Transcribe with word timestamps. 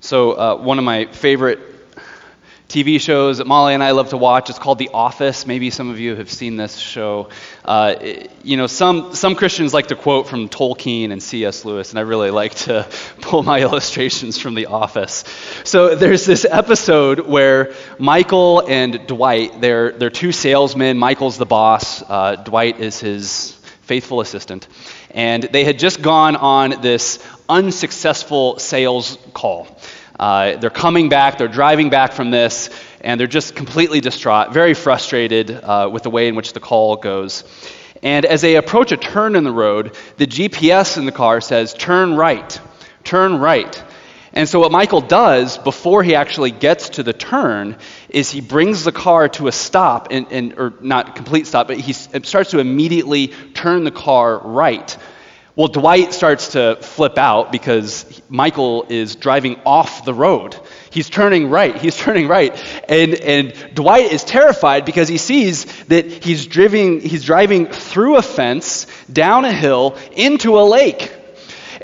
So, 0.00 0.32
uh, 0.32 0.56
one 0.56 0.78
of 0.78 0.84
my 0.84 1.06
favorite 1.06 1.58
TV 2.68 3.00
shows 3.00 3.38
that 3.38 3.46
Molly 3.46 3.74
and 3.74 3.82
I 3.82 3.92
love 3.92 4.10
to 4.10 4.16
watch 4.16 4.50
is 4.50 4.58
called 4.58 4.78
The 4.78 4.90
Office. 4.92 5.46
Maybe 5.46 5.70
some 5.70 5.88
of 5.88 5.98
you 6.00 6.16
have 6.16 6.30
seen 6.30 6.56
this 6.56 6.76
show. 6.76 7.28
Uh, 7.64 7.94
it- 8.00 8.30
you 8.44 8.56
know, 8.56 8.66
some, 8.68 9.14
some 9.14 9.34
Christians 9.34 9.74
like 9.74 9.88
to 9.88 9.96
quote 9.96 10.28
from 10.28 10.48
Tolkien 10.48 11.10
and 11.10 11.20
C.S. 11.22 11.64
Lewis, 11.64 11.90
and 11.90 11.98
I 11.98 12.02
really 12.02 12.30
like 12.30 12.54
to 12.66 12.86
pull 13.20 13.42
my 13.42 13.60
illustrations 13.62 14.38
from 14.38 14.54
The 14.54 14.66
Office. 14.66 15.24
So, 15.64 15.94
there's 15.96 16.26
this 16.26 16.44
episode 16.48 17.20
where 17.20 17.72
Michael 17.98 18.60
and 18.68 19.06
Dwight, 19.06 19.60
they're, 19.60 19.92
they're 19.92 20.10
two 20.10 20.30
salesmen. 20.32 20.98
Michael's 20.98 21.38
the 21.38 21.46
boss, 21.46 22.02
uh, 22.08 22.36
Dwight 22.36 22.78
is 22.80 23.00
his 23.00 23.52
faithful 23.82 24.20
assistant. 24.20 24.66
And 25.12 25.44
they 25.44 25.64
had 25.64 25.78
just 25.78 26.02
gone 26.02 26.34
on 26.36 26.82
this 26.82 27.24
unsuccessful 27.48 28.58
sales 28.58 29.16
call. 29.32 29.75
Uh, 30.18 30.56
they're 30.56 30.70
coming 30.70 31.08
back, 31.08 31.38
they're 31.38 31.48
driving 31.48 31.90
back 31.90 32.12
from 32.12 32.30
this, 32.30 32.70
and 33.00 33.20
they're 33.20 33.26
just 33.26 33.54
completely 33.54 34.00
distraught, 34.00 34.52
very 34.52 34.74
frustrated 34.74 35.50
uh, 35.50 35.90
with 35.92 36.02
the 36.02 36.10
way 36.10 36.28
in 36.28 36.34
which 36.34 36.52
the 36.52 36.60
call 36.60 36.96
goes. 36.96 37.44
And 38.02 38.24
as 38.24 38.40
they 38.40 38.56
approach 38.56 38.92
a 38.92 38.96
turn 38.96 39.36
in 39.36 39.44
the 39.44 39.52
road, 39.52 39.96
the 40.16 40.26
GPS 40.26 40.96
in 40.96 41.06
the 41.06 41.12
car 41.12 41.40
says, 41.40 41.74
Turn 41.74 42.14
right, 42.14 42.60
turn 43.04 43.38
right. 43.38 43.82
And 44.32 44.46
so, 44.46 44.60
what 44.60 44.70
Michael 44.70 45.00
does 45.00 45.56
before 45.56 46.02
he 46.02 46.14
actually 46.14 46.50
gets 46.50 46.90
to 46.90 47.02
the 47.02 47.14
turn 47.14 47.78
is 48.10 48.30
he 48.30 48.42
brings 48.42 48.84
the 48.84 48.92
car 48.92 49.30
to 49.30 49.48
a 49.48 49.52
stop, 49.52 50.08
and, 50.10 50.26
and, 50.30 50.58
or 50.58 50.74
not 50.80 51.16
complete 51.16 51.46
stop, 51.46 51.68
but 51.68 51.78
he 51.78 51.94
starts 51.94 52.50
to 52.50 52.58
immediately 52.58 53.28
turn 53.54 53.84
the 53.84 53.90
car 53.90 54.38
right. 54.38 54.96
Well, 55.56 55.68
Dwight 55.68 56.12
starts 56.12 56.48
to 56.48 56.76
flip 56.82 57.16
out 57.16 57.50
because 57.50 58.20
Michael 58.28 58.84
is 58.90 59.16
driving 59.16 59.58
off 59.64 60.04
the 60.04 60.12
road. 60.12 60.54
He's 60.90 61.08
turning 61.08 61.48
right. 61.48 61.74
He's 61.80 61.96
turning 61.96 62.28
right. 62.28 62.52
And, 62.90 63.14
and 63.14 63.74
Dwight 63.74 64.12
is 64.12 64.22
terrified 64.22 64.84
because 64.84 65.08
he 65.08 65.16
sees 65.16 65.64
that 65.84 66.22
he's 66.22 66.46
driving, 66.46 67.00
he's 67.00 67.24
driving 67.24 67.68
through 67.68 68.16
a 68.16 68.22
fence, 68.22 68.86
down 69.10 69.46
a 69.46 69.52
hill, 69.52 69.96
into 70.12 70.60
a 70.60 70.64
lake. 70.64 71.10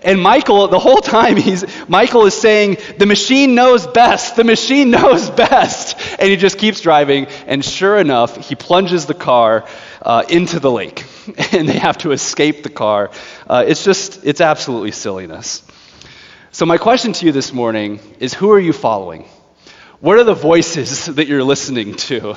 And 0.05 0.21
Michael, 0.21 0.69
the 0.69 0.79
whole 0.79 1.01
time, 1.01 1.37
he's, 1.37 1.65
Michael 1.89 2.27
is 2.27 2.35
saying, 2.35 2.77
the 2.99 3.07
machine 3.07 3.55
knows 3.55 3.87
best, 3.87 4.37
the 4.37 4.45
machine 4.45 4.91
knows 4.99 5.31
best. 5.31 5.97
And 6.19 6.29
he 6.29 6.37
just 6.37 6.59
keeps 6.59 6.83
driving, 6.83 7.27
and 7.47 7.65
sure 7.65 7.97
enough, 7.97 8.49
he 8.49 8.55
plunges 8.55 9.07
the 9.07 9.15
car 9.15 9.67
uh, 10.03 10.25
into 10.29 10.61
the 10.61 10.71
lake. 10.71 11.05
And 11.53 11.69
they 11.69 11.79
have 11.79 11.99
to 11.99 12.11
escape 12.11 12.65
the 12.65 12.71
car. 12.71 13.11
Uh, 13.49 13.65
it's 13.67 13.85
just, 13.85 14.25
it's 14.25 14.41
absolutely 14.41 14.91
silliness. 14.91 15.63
So, 16.51 16.67
my 16.67 16.79
question 16.79 17.13
to 17.13 17.27
you 17.27 17.33
this 17.33 17.53
morning 17.53 18.01
is 18.19 18.35
who 18.35 18.51
are 18.51 18.59
you 18.59 18.73
following? 18.73 19.25
What 20.01 20.19
are 20.19 20.25
the 20.25 20.35
voices 20.35 21.07
that 21.15 21.29
you're 21.29 21.45
listening 21.45 21.95
to? 21.95 22.35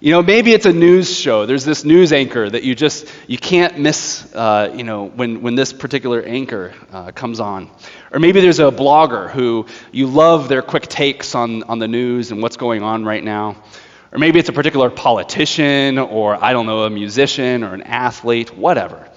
You 0.00 0.12
know, 0.12 0.22
maybe 0.22 0.52
it's 0.52 0.66
a 0.66 0.72
news 0.72 1.14
show. 1.14 1.46
There's 1.46 1.64
this 1.64 1.84
news 1.84 2.12
anchor 2.12 2.48
that 2.48 2.62
you 2.64 2.74
just 2.74 3.06
you 3.26 3.38
can't 3.38 3.78
miss. 3.78 4.34
Uh, 4.34 4.72
you 4.74 4.84
know, 4.84 5.06
when 5.06 5.42
when 5.42 5.54
this 5.54 5.72
particular 5.72 6.22
anchor 6.22 6.74
uh, 6.92 7.12
comes 7.12 7.40
on, 7.40 7.70
or 8.12 8.18
maybe 8.18 8.40
there's 8.40 8.58
a 8.58 8.70
blogger 8.70 9.30
who 9.30 9.66
you 9.92 10.06
love 10.06 10.48
their 10.48 10.62
quick 10.62 10.86
takes 10.86 11.34
on 11.34 11.62
on 11.64 11.78
the 11.78 11.88
news 11.88 12.30
and 12.30 12.42
what's 12.42 12.56
going 12.56 12.82
on 12.82 13.04
right 13.04 13.24
now. 13.24 13.56
Or 14.12 14.18
maybe 14.18 14.38
it's 14.38 14.48
a 14.48 14.52
particular 14.52 14.90
politician, 14.90 15.98
or 15.98 16.42
I 16.42 16.52
don't 16.52 16.66
know, 16.66 16.84
a 16.84 16.90
musician 16.90 17.64
or 17.64 17.74
an 17.74 17.82
athlete, 17.82 18.56
whatever. 18.56 19.08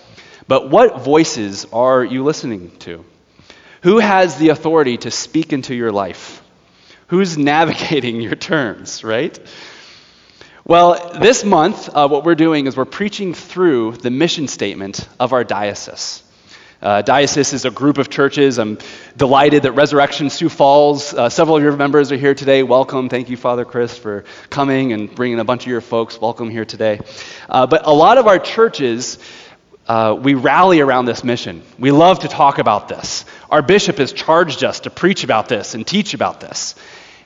But 0.48 0.70
what 0.70 1.02
voices 1.02 1.66
are 1.72 2.04
you 2.04 2.24
listening 2.24 2.72
to? 2.80 3.06
Who 3.84 4.00
has 4.00 4.38
the 4.38 4.50
authority 4.50 4.98
to 4.98 5.12
speak 5.12 5.54
into 5.54 5.76
your 5.76 5.92
life? 5.92 6.44
Who's 7.08 7.38
navigating 7.38 8.20
your 8.20 8.36
terms, 8.36 9.04
right? 9.04 9.40
Well, 10.66 11.18
this 11.20 11.44
month, 11.44 11.90
uh, 11.90 12.08
what 12.08 12.24
we're 12.24 12.36
doing 12.36 12.68
is 12.68 12.78
we're 12.78 12.86
preaching 12.86 13.34
through 13.34 13.94
the 13.94 14.12
mission 14.12 14.48
statement 14.48 15.08
of 15.20 15.34
our 15.34 15.44
diocese. 15.44 16.24
Uh, 16.82 17.02
diocese 17.02 17.52
is 17.52 17.66
a 17.66 17.70
group 17.70 17.98
of 17.98 18.10
churches. 18.10 18.58
I'm 18.58 18.78
delighted 19.18 19.64
that 19.64 19.74
Resurrection 19.74 20.30
Sioux 20.30 20.48
Falls, 20.48 21.14
uh, 21.14 21.28
several 21.28 21.58
of 21.58 21.64
your 21.64 21.76
members 21.76 22.10
are 22.14 22.16
here 22.16 22.34
today. 22.34 22.64
Welcome. 22.64 23.10
Thank 23.10 23.30
you, 23.30 23.36
Father 23.36 23.66
Chris, 23.66 23.98
for 23.98 24.24
coming 24.50 24.94
and 24.94 25.14
bringing 25.14 25.42
a 25.42 25.44
bunch 25.44 25.64
of 25.64 25.68
your 25.68 25.82
folks. 25.82 26.22
Welcome 26.22 26.50
here 26.50 26.64
today. 26.64 27.02
Uh, 27.50 27.68
but 27.68 27.86
a 27.86 27.92
lot 27.92 28.18
of 28.18 28.28
our 28.28 28.40
churches, 28.40 29.20
uh, 29.90 30.18
we 30.18 30.36
rally 30.36 30.80
around 30.80 31.04
this 31.04 31.22
mission. 31.22 31.64
We 31.78 31.92
love 31.92 32.20
to 32.20 32.30
talk 32.30 32.60
about 32.60 32.88
this. 32.88 33.26
Our 33.50 33.62
bishop 33.62 33.98
has 33.98 34.14
charged 34.14 34.64
us 34.64 34.80
to 34.82 34.90
preach 34.90 35.26
about 35.26 35.50
this 35.50 35.74
and 35.74 35.86
teach 35.86 36.14
about 36.14 36.40
this. 36.40 36.76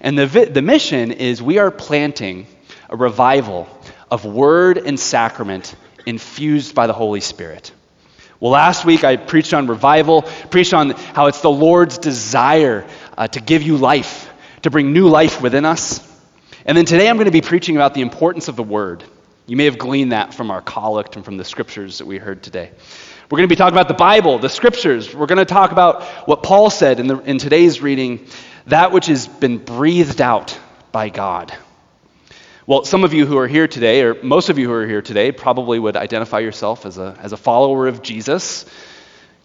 And 0.02 0.18
the, 0.18 0.26
vi- 0.26 0.46
the 0.46 0.64
mission 0.64 1.12
is 1.12 1.44
we 1.44 1.60
are 1.60 1.70
planting 1.70 2.48
a 2.90 2.96
revival 2.96 3.68
of 4.10 4.26
word 4.26 4.80
and 4.80 5.00
sacrament 5.00 5.76
infused 6.08 6.74
by 6.74 6.88
the 6.88 6.94
Holy 6.94 7.22
Spirit. 7.22 7.72
Well, 8.44 8.52
last 8.52 8.84
week 8.84 9.06
I 9.06 9.16
preached 9.16 9.54
on 9.54 9.68
revival, 9.68 10.24
preached 10.24 10.74
on 10.74 10.90
how 10.90 11.28
it's 11.28 11.40
the 11.40 11.50
Lord's 11.50 11.98
desire 11.98 12.86
uh, 13.18 13.30
to 13.30 13.40
give 13.40 13.64
you 13.64 13.78
life, 13.78 14.30
to 14.64 14.70
bring 14.70 14.92
new 14.92 15.08
life 15.08 15.42
within 15.42 15.64
us. 15.64 16.06
And 16.66 16.78
then 16.78 16.84
today 16.84 17.08
I'm 17.08 17.16
going 17.16 17.28
to 17.28 17.32
be 17.32 17.40
preaching 17.40 17.78
about 17.78 17.94
the 17.94 18.02
importance 18.02 18.50
of 18.50 18.58
the 18.58 18.64
Word. 18.64 19.06
You 19.48 19.56
may 19.56 19.64
have 19.64 19.78
gleaned 19.78 20.12
that 20.12 20.34
from 20.34 20.52
our 20.52 20.60
collect 20.60 21.16
and 21.16 21.24
from 21.24 21.38
the 21.38 21.46
scriptures 21.46 22.00
that 22.00 22.06
we 22.06 22.18
heard 22.18 22.44
today. 22.44 22.72
We're 23.32 23.38
going 23.38 23.48
to 23.48 23.54
be 23.54 23.56
talking 23.56 23.76
about 23.76 23.88
the 23.88 23.94
Bible, 23.94 24.40
the 24.40 24.50
scriptures. 24.50 25.16
We're 25.16 25.28
going 25.28 25.38
to 25.38 25.46
talk 25.46 25.72
about 25.72 26.04
what 26.28 26.44
Paul 26.44 26.70
said 26.70 27.00
in, 27.00 27.08
the, 27.08 27.20
in 27.20 27.38
today's 27.38 27.82
reading 27.82 28.28
that 28.68 28.92
which 28.92 29.06
has 29.06 29.26
been 29.26 29.58
breathed 29.58 30.20
out 30.20 30.60
by 30.92 31.08
God. 31.08 31.54
Well, 32.66 32.86
some 32.86 33.04
of 33.04 33.14
you 33.14 33.26
who 33.26 33.38
are 33.40 33.48
here 33.48 33.68
today, 33.68 34.04
or 34.04 34.24
most 34.24 34.48
of 34.48 34.58
you 34.58 34.68
who 34.68 34.74
are 34.74 34.88
here 34.88 35.02
today, 35.02 35.34
probably 35.34 35.80
would 35.80 35.98
identify 35.98 36.40
yourself 36.40 36.86
as 36.86 36.98
a, 36.98 37.18
as 37.22 37.34
a 37.34 37.38
follower 37.38 37.88
of 37.88 38.02
Jesus. 38.02 38.66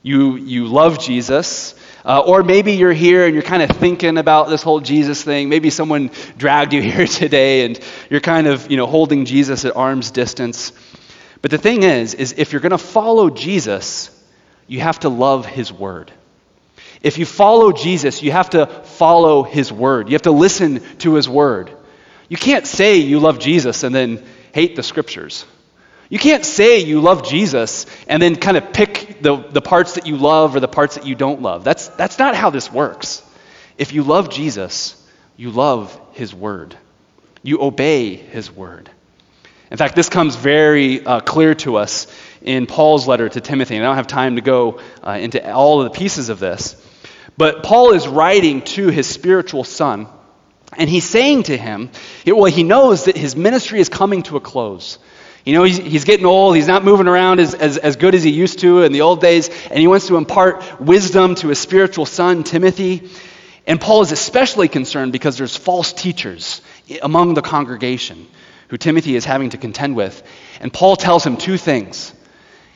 You, 0.04 0.36
you 0.36 0.66
love 0.66 1.00
Jesus. 1.00 1.74
Uh, 2.04 2.20
or 2.20 2.44
maybe 2.44 2.74
you're 2.74 2.92
here 2.92 3.26
and 3.26 3.34
you're 3.34 3.42
kind 3.42 3.60
of 3.60 3.76
thinking 3.76 4.18
about 4.18 4.48
this 4.48 4.62
whole 4.62 4.78
Jesus 4.78 5.20
thing. 5.20 5.48
Maybe 5.48 5.68
someone 5.70 6.12
dragged 6.36 6.72
you 6.72 6.80
here 6.92 7.08
today 7.08 7.64
and 7.64 7.80
you're 8.08 8.20
kind 8.20 8.46
of, 8.46 8.70
you 8.70 8.76
know, 8.76 8.86
holding 8.86 9.24
Jesus 9.24 9.64
at 9.64 9.74
arm's 9.74 10.12
distance. 10.12 10.72
But 11.42 11.50
the 11.50 11.58
thing 11.58 11.82
is, 11.82 12.14
is 12.14 12.36
if 12.38 12.52
you're 12.52 12.60
going 12.60 12.70
to 12.70 12.78
follow 12.78 13.30
Jesus, 13.30 14.10
you 14.68 14.78
have 14.78 15.00
to 15.00 15.08
love 15.08 15.44
his 15.44 15.72
word. 15.72 16.12
If 17.02 17.18
you 17.18 17.26
follow 17.26 17.72
Jesus, 17.72 18.22
you 18.22 18.30
have 18.30 18.50
to 18.50 18.66
follow 18.66 19.42
his 19.42 19.72
word. 19.72 20.08
You 20.08 20.14
have 20.14 20.22
to 20.22 20.30
listen 20.30 20.80
to 20.98 21.14
his 21.14 21.28
word. 21.28 21.72
You 22.28 22.36
can't 22.36 22.66
say 22.66 22.98
you 22.98 23.20
love 23.20 23.38
Jesus 23.38 23.82
and 23.84 23.94
then 23.94 24.22
hate 24.52 24.76
the 24.76 24.82
scriptures. 24.82 25.44
You 26.10 26.18
can't 26.18 26.44
say 26.44 26.78
you 26.80 27.00
love 27.00 27.28
Jesus 27.28 27.86
and 28.06 28.22
then 28.22 28.36
kind 28.36 28.56
of 28.56 28.72
pick 28.72 29.20
the, 29.20 29.36
the 29.36 29.60
parts 29.60 29.94
that 29.94 30.06
you 30.06 30.16
love 30.16 30.56
or 30.56 30.60
the 30.60 30.68
parts 30.68 30.94
that 30.94 31.06
you 31.06 31.14
don't 31.14 31.42
love. 31.42 31.64
That's, 31.64 31.88
that's 31.88 32.18
not 32.18 32.34
how 32.34 32.50
this 32.50 32.72
works. 32.72 33.22
If 33.76 33.92
you 33.92 34.02
love 34.02 34.30
Jesus, 34.30 34.94
you 35.36 35.50
love 35.50 35.98
his 36.12 36.34
word, 36.34 36.76
you 37.42 37.62
obey 37.62 38.14
his 38.16 38.50
word. 38.50 38.90
In 39.70 39.76
fact, 39.76 39.94
this 39.94 40.08
comes 40.08 40.34
very 40.34 41.04
uh, 41.04 41.20
clear 41.20 41.54
to 41.56 41.76
us 41.76 42.06
in 42.40 42.66
Paul's 42.66 43.06
letter 43.06 43.28
to 43.28 43.40
Timothy. 43.40 43.76
And 43.76 43.84
I 43.84 43.88
don't 43.88 43.96
have 43.96 44.06
time 44.06 44.36
to 44.36 44.42
go 44.42 44.80
uh, 45.02 45.18
into 45.20 45.52
all 45.52 45.82
of 45.82 45.92
the 45.92 45.98
pieces 45.98 46.30
of 46.30 46.38
this. 46.38 46.82
But 47.36 47.62
Paul 47.62 47.92
is 47.92 48.08
writing 48.08 48.62
to 48.62 48.88
his 48.88 49.06
spiritual 49.06 49.64
son, 49.64 50.08
and 50.76 50.88
he's 50.88 51.08
saying 51.08 51.44
to 51.44 51.56
him, 51.56 51.90
well, 52.26 52.44
he 52.44 52.62
knows 52.62 53.04
that 53.04 53.16
his 53.16 53.34
ministry 53.34 53.80
is 53.80 53.88
coming 53.88 54.22
to 54.24 54.36
a 54.36 54.40
close. 54.40 54.98
You 55.44 55.54
know, 55.54 55.64
he's, 55.64 55.78
he's 55.78 56.04
getting 56.04 56.26
old. 56.26 56.56
He's 56.56 56.66
not 56.66 56.84
moving 56.84 57.08
around 57.08 57.40
as, 57.40 57.54
as, 57.54 57.78
as 57.78 57.96
good 57.96 58.14
as 58.14 58.22
he 58.22 58.30
used 58.30 58.58
to 58.58 58.82
in 58.82 58.92
the 58.92 59.00
old 59.00 59.20
days. 59.20 59.48
And 59.70 59.78
he 59.78 59.86
wants 59.86 60.08
to 60.08 60.16
impart 60.16 60.80
wisdom 60.80 61.36
to 61.36 61.48
his 61.48 61.58
spiritual 61.58 62.04
son, 62.04 62.44
Timothy. 62.44 63.08
And 63.66 63.80
Paul 63.80 64.02
is 64.02 64.12
especially 64.12 64.68
concerned 64.68 65.12
because 65.12 65.38
there's 65.38 65.56
false 65.56 65.92
teachers 65.92 66.60
among 67.00 67.34
the 67.34 67.42
congregation 67.42 68.26
who 68.68 68.76
Timothy 68.76 69.16
is 69.16 69.24
having 69.24 69.50
to 69.50 69.56
contend 69.56 69.96
with. 69.96 70.22
And 70.60 70.72
Paul 70.72 70.96
tells 70.96 71.24
him 71.24 71.38
two 71.38 71.56
things. 71.56 72.12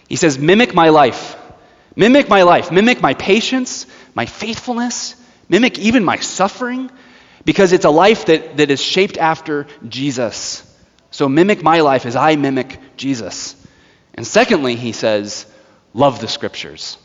He 0.08 0.16
says, 0.16 0.38
Mimic 0.38 0.74
my 0.74 0.88
life. 0.88 1.36
Mimic 1.94 2.28
my 2.28 2.42
life. 2.42 2.72
Mimic 2.72 3.02
my 3.02 3.12
patience, 3.14 3.86
my 4.14 4.24
faithfulness, 4.24 5.14
mimic 5.48 5.78
even 5.78 6.04
my 6.04 6.16
suffering, 6.18 6.90
because 7.44 7.72
it's 7.72 7.84
a 7.84 7.90
life 7.90 8.26
that, 8.26 8.56
that 8.56 8.70
is 8.70 8.82
shaped 8.82 9.18
after 9.18 9.66
Jesus. 9.88 10.68
So 11.10 11.28
mimic 11.28 11.62
my 11.62 11.80
life 11.80 12.06
as 12.06 12.16
I 12.16 12.36
mimic 12.36 12.78
Jesus. 12.96 13.56
And 14.14 14.26
secondly, 14.26 14.76
he 14.76 14.92
says, 14.92 15.46
love 15.94 16.20
the 16.20 16.28
scriptures. 16.28 16.98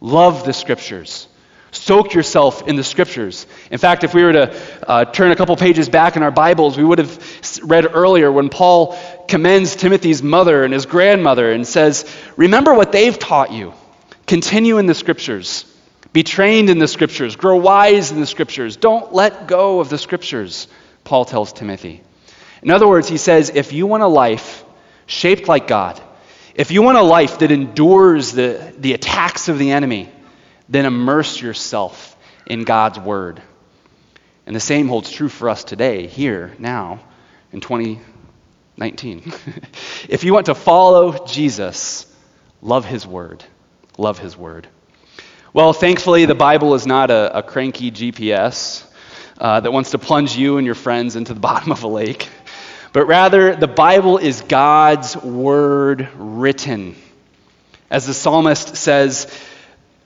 Love 0.00 0.44
the 0.44 0.52
scriptures. 0.52 1.28
Soak 1.70 2.14
yourself 2.14 2.66
in 2.66 2.76
the 2.76 2.84
scriptures. 2.84 3.46
In 3.70 3.78
fact, 3.78 4.02
if 4.02 4.14
we 4.14 4.22
were 4.22 4.32
to 4.32 4.88
uh, 4.88 5.04
turn 5.04 5.32
a 5.32 5.36
couple 5.36 5.54
pages 5.56 5.88
back 5.88 6.16
in 6.16 6.22
our 6.22 6.30
Bibles, 6.30 6.78
we 6.78 6.84
would 6.84 6.98
have 6.98 7.60
read 7.62 7.86
earlier 7.94 8.32
when 8.32 8.48
Paul 8.48 8.98
commends 9.28 9.76
Timothy's 9.76 10.22
mother 10.22 10.64
and 10.64 10.72
his 10.72 10.86
grandmother 10.86 11.52
and 11.52 11.66
says, 11.66 12.10
Remember 12.36 12.72
what 12.72 12.92
they've 12.92 13.18
taught 13.18 13.52
you. 13.52 13.74
Continue 14.26 14.78
in 14.78 14.86
the 14.86 14.94
scriptures. 14.94 15.66
Be 16.12 16.22
trained 16.22 16.70
in 16.70 16.78
the 16.78 16.88
scriptures, 16.88 17.36
grow 17.36 17.56
wise 17.56 18.10
in 18.10 18.20
the 18.20 18.26
scriptures. 18.26 18.76
Don't 18.76 19.12
let 19.12 19.46
go 19.46 19.80
of 19.80 19.88
the 19.88 19.98
scriptures, 19.98 20.68
Paul 21.04 21.24
tells 21.24 21.52
Timothy. 21.52 22.02
In 22.62 22.70
other 22.70 22.88
words, 22.88 23.08
he 23.08 23.18
says, 23.18 23.50
if 23.54 23.72
you 23.72 23.86
want 23.86 24.02
a 24.02 24.08
life 24.08 24.64
shaped 25.06 25.48
like 25.48 25.66
God, 25.66 26.00
if 26.54 26.70
you 26.70 26.82
want 26.82 26.98
a 26.98 27.02
life 27.02 27.38
that 27.38 27.52
endures 27.52 28.32
the, 28.32 28.74
the 28.76 28.94
attacks 28.94 29.48
of 29.48 29.58
the 29.58 29.70
enemy, 29.70 30.10
then 30.68 30.86
immerse 30.86 31.40
yourself 31.40 32.16
in 32.46 32.64
God's 32.64 32.98
word. 32.98 33.40
And 34.46 34.56
the 34.56 34.60
same 34.60 34.88
holds 34.88 35.12
true 35.12 35.28
for 35.28 35.50
us 35.50 35.62
today, 35.62 36.06
here, 36.06 36.54
now, 36.58 37.00
in 37.52 37.60
2019. 37.60 39.32
if 40.08 40.24
you 40.24 40.32
want 40.32 40.46
to 40.46 40.54
follow 40.54 41.26
Jesus, 41.26 42.12
love 42.62 42.86
his 42.86 43.06
word. 43.06 43.44
Love 43.98 44.18
his 44.18 44.36
word. 44.36 44.66
Well, 45.52 45.72
thankfully, 45.72 46.26
the 46.26 46.34
Bible 46.34 46.74
is 46.74 46.86
not 46.86 47.10
a, 47.10 47.38
a 47.38 47.42
cranky 47.42 47.90
GPS 47.90 48.84
uh, 49.38 49.60
that 49.60 49.72
wants 49.72 49.90
to 49.92 49.98
plunge 49.98 50.36
you 50.36 50.58
and 50.58 50.66
your 50.66 50.74
friends 50.74 51.16
into 51.16 51.34
the 51.34 51.40
bottom 51.48 51.72
of 51.72 51.82
a 51.82 51.88
lake 51.88 52.28
but 52.92 53.06
rather 53.06 53.54
the 53.54 53.68
Bible 53.68 54.18
is 54.18 54.40
God's 54.42 55.16
word 55.16 56.08
written. 56.16 56.96
As 57.90 58.06
the 58.06 58.14
psalmist 58.14 58.76
says, 58.76 59.32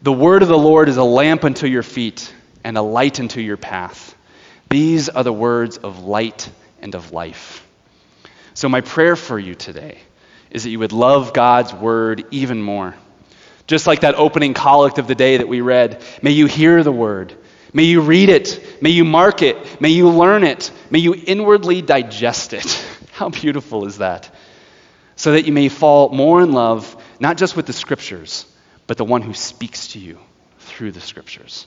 the 0.02 0.12
word 0.12 0.42
of 0.42 0.48
the 0.48 0.58
Lord 0.58 0.88
is 0.88 0.96
a 0.96 1.04
lamp 1.04 1.44
unto 1.44 1.66
your 1.66 1.82
feet 1.82 2.34
and 2.64 2.76
a 2.76 2.82
light 2.82 3.20
unto 3.20 3.40
your 3.40 3.56
path. 3.56 4.16
These 4.68 5.08
are 5.08 5.22
the 5.22 5.32
words 5.32 5.78
of 5.78 6.02
light 6.02 6.50
and 6.80 6.94
of 6.94 7.12
life. 7.12 7.66
So, 8.54 8.68
my 8.68 8.80
prayer 8.80 9.16
for 9.16 9.38
you 9.38 9.54
today 9.54 9.98
is 10.50 10.64
that 10.64 10.70
you 10.70 10.78
would 10.78 10.92
love 10.92 11.32
God's 11.32 11.72
word 11.72 12.24
even 12.30 12.60
more. 12.60 12.94
Just 13.72 13.86
like 13.86 14.02
that 14.02 14.16
opening 14.16 14.52
collect 14.52 14.98
of 14.98 15.06
the 15.06 15.14
day 15.14 15.38
that 15.38 15.48
we 15.48 15.62
read, 15.62 16.04
may 16.20 16.32
you 16.32 16.44
hear 16.44 16.82
the 16.82 16.92
word 16.92 17.34
May 17.72 17.84
you 17.84 18.02
read 18.02 18.28
it. 18.28 18.82
May 18.82 18.90
you 18.90 19.04
mark 19.04 19.42
it. 19.42 19.80
May 19.80 19.88
you 19.88 20.10
learn 20.10 20.44
it. 20.44 20.70
May 20.90 20.98
you 20.98 21.14
inwardly 21.14 21.80
digest 21.80 22.52
it. 22.52 22.86
How 23.12 23.30
beautiful 23.30 23.86
is 23.86 23.98
that? 23.98 24.34
So 25.16 25.32
that 25.32 25.46
you 25.46 25.52
may 25.52 25.69
fall 25.69 26.10
more 26.10 26.42
in 26.42 26.52
love, 26.52 27.02
not 27.19 27.38
just 27.38 27.56
with 27.56 27.66
the 27.66 27.72
scriptures, 27.72 28.44
but 28.86 28.98
the 28.98 29.04
one 29.04 29.22
who 29.22 29.32
speaks 29.32 29.88
to 29.88 29.98
you 29.98 30.18
through 30.58 30.92
the 30.92 31.00
scriptures. 31.00 31.66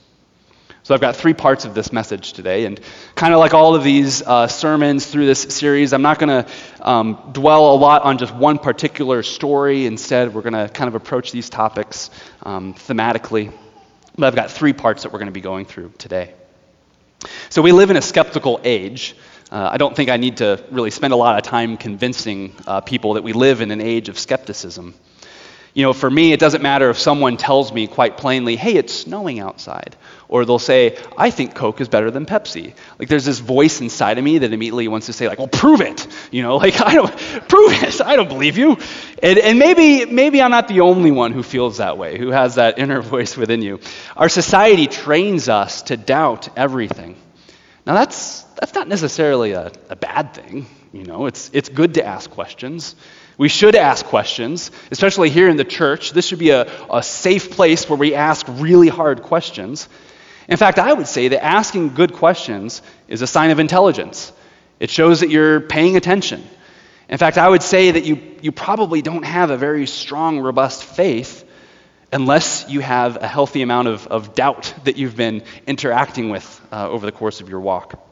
So 0.86 0.94
I've 0.94 1.02
got 1.02 1.16
three 1.16 1.34
parts 1.34 1.66
of 1.66 1.74
this 1.74 1.92
message 1.92 2.34
today, 2.34 2.66
and 2.66 2.80
kind 3.16 3.34
of 3.34 3.40
like 3.40 3.56
all 3.56 3.74
of 3.74 3.84
these 3.84 4.22
uh, 4.22 4.46
sermons 4.46 5.08
through 5.08 5.26
this 5.26 5.42
series, 5.42 5.94
I'm 5.94 6.04
not 6.04 6.20
going 6.20 6.46
to 6.46 6.52
um, 6.80 7.32
dwell 7.32 7.74
a 7.74 7.78
lot 7.78 8.04
on 8.04 8.20
just 8.20 8.36
one 8.36 8.60
particular 8.60 9.24
story. 9.24 9.88
Instead, 9.88 10.32
we're 10.32 10.44
going 10.44 10.54
to 10.54 10.72
kind 10.72 10.88
of 10.88 10.94
approach 10.94 11.32
these 11.32 11.50
topics 11.50 12.12
um, 12.44 12.76
thematically. 12.76 13.52
But 14.16 14.28
I've 14.28 14.36
got 14.36 14.52
three 14.52 14.74
parts 14.74 15.02
that 15.02 15.12
we're 15.12 15.18
going 15.18 15.26
to 15.26 15.32
be 15.32 15.42
going 15.42 15.66
through 15.66 15.92
today. 15.98 16.36
So 17.50 17.64
we 17.64 17.72
live 17.72 17.90
in 17.90 17.98
a 17.98 18.02
skeptical 18.04 18.62
age. 18.64 19.16
Uh, 19.52 19.68
I 19.72 19.78
don't 19.78 19.96
think 19.96 20.12
I 20.12 20.18
need 20.18 20.38
to 20.38 20.64
really 20.70 20.92
spend 20.92 21.14
a 21.14 21.18
lot 21.18 21.36
of 21.40 21.44
time 21.44 21.78
convincing 21.78 22.54
uh, 22.68 22.82
people 22.82 23.14
that 23.14 23.24
we 23.24 23.34
live 23.34 23.62
in 23.62 23.72
an 23.72 23.82
age 23.82 24.08
of 24.08 24.20
skepticism. 24.20 24.94
You 25.76 25.84
know, 25.84 25.92
for 25.92 26.10
me, 26.10 26.32
it 26.32 26.40
doesn't 26.40 26.62
matter 26.62 26.90
if 26.90 26.98
someone 26.98 27.36
tells 27.36 27.74
me 27.74 27.88
quite 27.88 28.16
plainly, 28.16 28.56
hey, 28.56 28.76
it's 28.76 28.94
snowing 28.94 29.42
outside. 29.42 29.98
Or 30.30 30.46
they'll 30.46 30.58
say, 30.58 30.98
I 31.18 31.32
think 31.32 31.54
Coke 31.54 31.82
is 31.82 31.90
better 31.90 32.10
than 32.10 32.26
Pepsi. 32.26 32.74
Like 32.98 33.10
there's 33.10 33.26
this 33.26 33.40
voice 33.40 33.82
inside 33.82 34.18
of 34.18 34.24
me 34.24 34.38
that 34.38 34.54
immediately 34.54 34.88
wants 34.88 35.08
to 35.08 35.14
say, 35.14 35.28
like, 35.28 35.38
well, 35.38 35.50
prove 35.50 35.82
it. 35.82 36.08
You 36.32 36.44
know, 36.44 36.56
like 36.66 36.80
I 36.82 36.96
don't 36.96 37.12
prove 37.50 37.84
it. 37.84 38.00
I 38.00 38.16
don't 38.16 38.30
believe 38.30 38.58
you. 38.58 38.78
And, 39.22 39.38
and 39.38 39.60
maybe 39.60 40.06
maybe 40.06 40.42
I'm 40.42 40.50
not 40.50 40.70
the 40.70 40.80
only 40.80 41.12
one 41.12 41.34
who 41.34 41.44
feels 41.44 41.78
that 41.78 41.98
way, 41.98 42.18
who 42.18 42.30
has 42.30 42.56
that 42.56 42.80
inner 42.80 43.02
voice 43.02 43.36
within 43.36 43.62
you. 43.62 43.82
Our 44.16 44.30
society 44.30 44.88
trains 44.88 45.50
us 45.50 45.82
to 45.84 45.98
doubt 45.98 46.58
everything. 46.58 47.18
Now 47.86 47.96
that's 47.96 48.44
that's 48.60 48.74
not 48.74 48.88
necessarily 48.88 49.52
a, 49.52 49.74
a 49.90 49.98
bad 49.98 50.34
thing. 50.34 50.68
You 50.94 51.04
know, 51.04 51.26
it's 51.26 51.50
it's 51.52 51.68
good 51.68 51.96
to 51.96 52.06
ask 52.06 52.30
questions. 52.30 52.96
We 53.38 53.50
should 53.50 53.76
ask 53.76 54.06
questions, 54.06 54.72
especially 54.92 55.30
here 55.30 55.50
in 55.50 55.58
the 55.58 55.66
church. 55.66 56.12
This 56.12 56.28
should 56.28 56.40
be 56.40 56.52
a, 56.52 56.72
a 56.90 57.04
safe 57.04 57.52
place 57.52 57.90
where 57.90 57.98
we 57.98 58.16
ask 58.16 58.46
really 58.50 58.88
hard 58.88 59.24
questions. 59.24 59.90
In 60.48 60.58
fact, 60.58 60.80
I 60.80 60.94
would 60.94 61.08
say 61.08 61.30
that 61.30 61.44
asking 61.44 61.96
good 61.96 62.14
questions 62.14 62.82
is 63.08 63.22
a 63.22 63.28
sign 63.28 63.52
of 63.52 63.60
intelligence. 63.60 64.32
It 64.80 64.90
shows 64.90 65.22
that 65.22 65.30
you're 65.30 65.62
paying 65.62 65.98
attention. 65.98 66.48
In 67.10 67.18
fact, 67.18 67.38
I 67.38 67.48
would 67.48 67.64
say 67.64 67.92
that 67.92 68.06
you, 68.06 68.22
you 68.42 68.52
probably 68.52 69.02
don't 69.02 69.24
have 69.24 69.52
a 69.52 69.58
very 69.58 69.86
strong, 69.86 70.40
robust 70.40 70.84
faith 70.84 71.44
unless 72.12 72.70
you 72.70 72.80
have 72.80 73.22
a 73.22 73.28
healthy 73.28 73.62
amount 73.62 73.88
of, 73.88 74.08
of 74.08 74.34
doubt 74.34 74.74
that 74.86 74.98
you've 74.98 75.16
been 75.16 75.44
interacting 75.68 76.30
with 76.30 76.62
uh, 76.72 76.90
over 76.90 77.06
the 77.06 77.12
course 77.12 77.42
of 77.42 77.50
your 77.50 77.60
walk. 77.60 78.05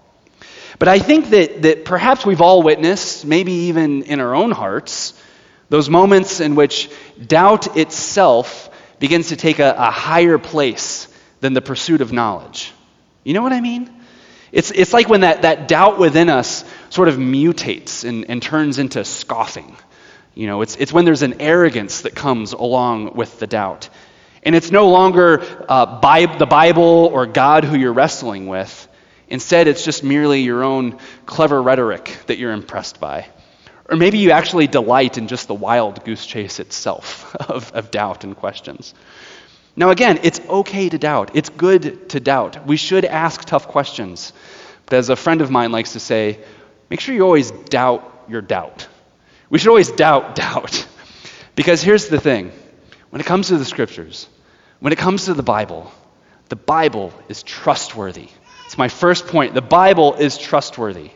But 0.84 0.90
I 0.90 1.00
think 1.00 1.30
that, 1.30 1.62
that 1.62 1.86
perhaps 1.86 2.26
we've 2.26 2.42
all 2.42 2.62
witnessed, 2.62 3.26
maybe 3.26 3.54
even 3.70 4.04
in 4.04 4.20
our 4.20 4.36
own 4.36 4.52
hearts, 4.52 5.14
those 5.70 5.90
moments 5.90 6.42
in 6.42 6.56
which 6.56 6.90
doubt 7.26 7.78
itself 7.78 8.70
begins 9.00 9.30
to 9.30 9.38
take 9.38 9.60
a, 9.60 9.74
a 9.78 9.92
higher 9.92 10.38
place 10.38 11.08
than 11.40 11.54
the 11.54 11.62
pursuit 11.62 12.02
of 12.02 12.12
knowledge. 12.12 12.74
You 13.24 13.34
know 13.34 13.42
what 13.42 13.54
I 13.54 13.62
mean? 13.62 13.90
It's, 14.52 14.72
it's 14.72 14.92
like 14.92 15.08
when 15.08 15.22
that, 15.22 15.44
that 15.44 15.70
doubt 15.70 16.00
within 16.00 16.28
us 16.28 16.66
sort 16.90 17.08
of 17.08 17.16
mutates 17.16 18.04
and, 18.04 18.30
and 18.30 18.44
turns 18.44 18.78
into 18.78 19.06
scoffing. 19.06 19.78
You 20.36 20.48
know, 20.48 20.64
it's, 20.64 20.76
it's 20.76 20.92
when 20.92 21.06
there's 21.06 21.22
an 21.22 21.40
arrogance 21.40 22.02
that 22.02 22.14
comes 22.14 22.52
along 22.52 23.16
with 23.16 23.40
the 23.40 23.48
doubt. 23.48 23.88
And 24.46 24.54
it's 24.54 24.70
no 24.70 24.90
longer 24.90 25.46
uh, 25.70 26.02
Bi- 26.02 26.38
the 26.38 26.46
Bible 26.46 27.10
or 27.14 27.26
God 27.26 27.64
who 27.64 27.78
you're 27.78 27.94
wrestling 27.94 28.48
with. 28.48 28.90
Instead, 29.28 29.68
it's 29.68 29.86
just 29.86 30.04
merely 30.04 30.42
your 30.42 30.64
own 30.64 30.98
clever 31.26 31.62
rhetoric 31.62 32.18
that 32.28 32.38
you're 32.38 32.52
impressed 32.52 33.00
by. 33.00 33.28
Or 33.90 33.98
maybe 33.98 34.18
you 34.18 34.32
actually 34.32 34.68
delight 34.68 35.18
in 35.18 35.28
just 35.28 35.48
the 35.48 35.54
wild 35.54 36.04
goose 36.06 36.26
chase 36.26 36.60
itself 36.60 37.36
of, 37.50 37.72
of 37.74 37.92
doubt 37.92 38.24
and 38.24 38.36
questions. 38.36 38.94
Now, 39.76 39.90
again, 39.90 40.20
it's 40.24 40.40
okay 40.48 40.90
to 40.90 40.98
doubt. 40.98 41.32
It's 41.34 41.50
good 41.50 42.10
to 42.10 42.20
doubt. 42.20 42.66
We 42.68 42.78
should 42.78 43.06
ask 43.06 43.44
tough 43.44 43.68
questions. 43.68 44.32
But 44.86 44.98
as 44.98 45.10
a 45.10 45.16
friend 45.16 45.42
of 45.42 45.50
mine 45.50 45.72
likes 45.72 45.94
to 45.94 46.00
say, 46.00 46.40
make 46.90 47.00
sure 47.00 47.16
you 47.16 47.24
always 47.24 47.52
doubt 47.52 48.26
your 48.28 48.42
doubt. 48.42 48.88
We 49.50 49.60
should 49.60 49.70
always 49.70 49.92
doubt 49.92 50.36
doubt. 50.44 50.88
Because 51.56 51.82
here's 51.82 52.08
the 52.08 52.20
thing 52.20 52.52
when 53.10 53.20
it 53.20 53.26
comes 53.26 53.48
to 53.48 53.58
the 53.58 53.66
scriptures, 53.66 54.28
when 54.80 54.94
it 54.94 55.00
comes 55.00 55.26
to 55.26 55.34
the 55.34 55.44
Bible, 55.44 55.92
the 56.50 56.56
Bible 56.56 57.14
is 57.30 57.44
trustworthy. 57.44 58.30
It's 58.74 58.78
my 58.80 58.88
first 58.88 59.28
point. 59.28 59.54
The 59.54 59.62
Bible 59.62 60.16
is 60.16 60.36
trustworthy. 60.36 61.12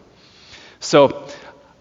So 0.79 1.27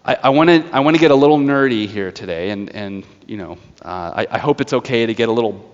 I 0.03 0.29
want 0.29 0.49
to 0.49 0.67
I 0.75 0.79
want 0.79 0.95
to 0.95 0.99
get 0.99 1.11
a 1.11 1.15
little 1.15 1.37
nerdy 1.37 1.87
here 1.87 2.11
today, 2.11 2.49
and 2.49 2.73
and 2.73 3.05
you 3.27 3.37
know 3.37 3.59
uh, 3.83 4.25
I, 4.25 4.27
I 4.31 4.37
hope 4.39 4.59
it's 4.59 4.73
okay 4.73 5.05
to 5.05 5.13
get 5.13 5.29
a 5.29 5.31
little 5.31 5.71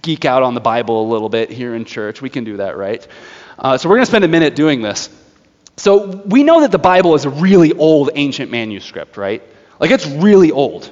geek 0.00 0.24
out 0.24 0.42
on 0.42 0.54
the 0.54 0.62
Bible 0.62 1.06
a 1.06 1.08
little 1.12 1.28
bit 1.28 1.50
here 1.50 1.74
in 1.74 1.84
church. 1.84 2.22
We 2.22 2.30
can 2.30 2.44
do 2.44 2.56
that, 2.56 2.78
right? 2.78 3.06
Uh, 3.58 3.76
so 3.76 3.90
we're 3.90 3.96
going 3.96 4.06
to 4.06 4.10
spend 4.10 4.24
a 4.24 4.28
minute 4.28 4.56
doing 4.56 4.80
this. 4.80 5.10
So 5.76 6.22
we 6.24 6.42
know 6.42 6.62
that 6.62 6.70
the 6.70 6.78
Bible 6.78 7.14
is 7.14 7.26
a 7.26 7.30
really 7.30 7.74
old 7.74 8.12
ancient 8.14 8.50
manuscript, 8.50 9.18
right? 9.18 9.42
Like 9.78 9.90
it's 9.90 10.06
really 10.06 10.52
old. 10.52 10.90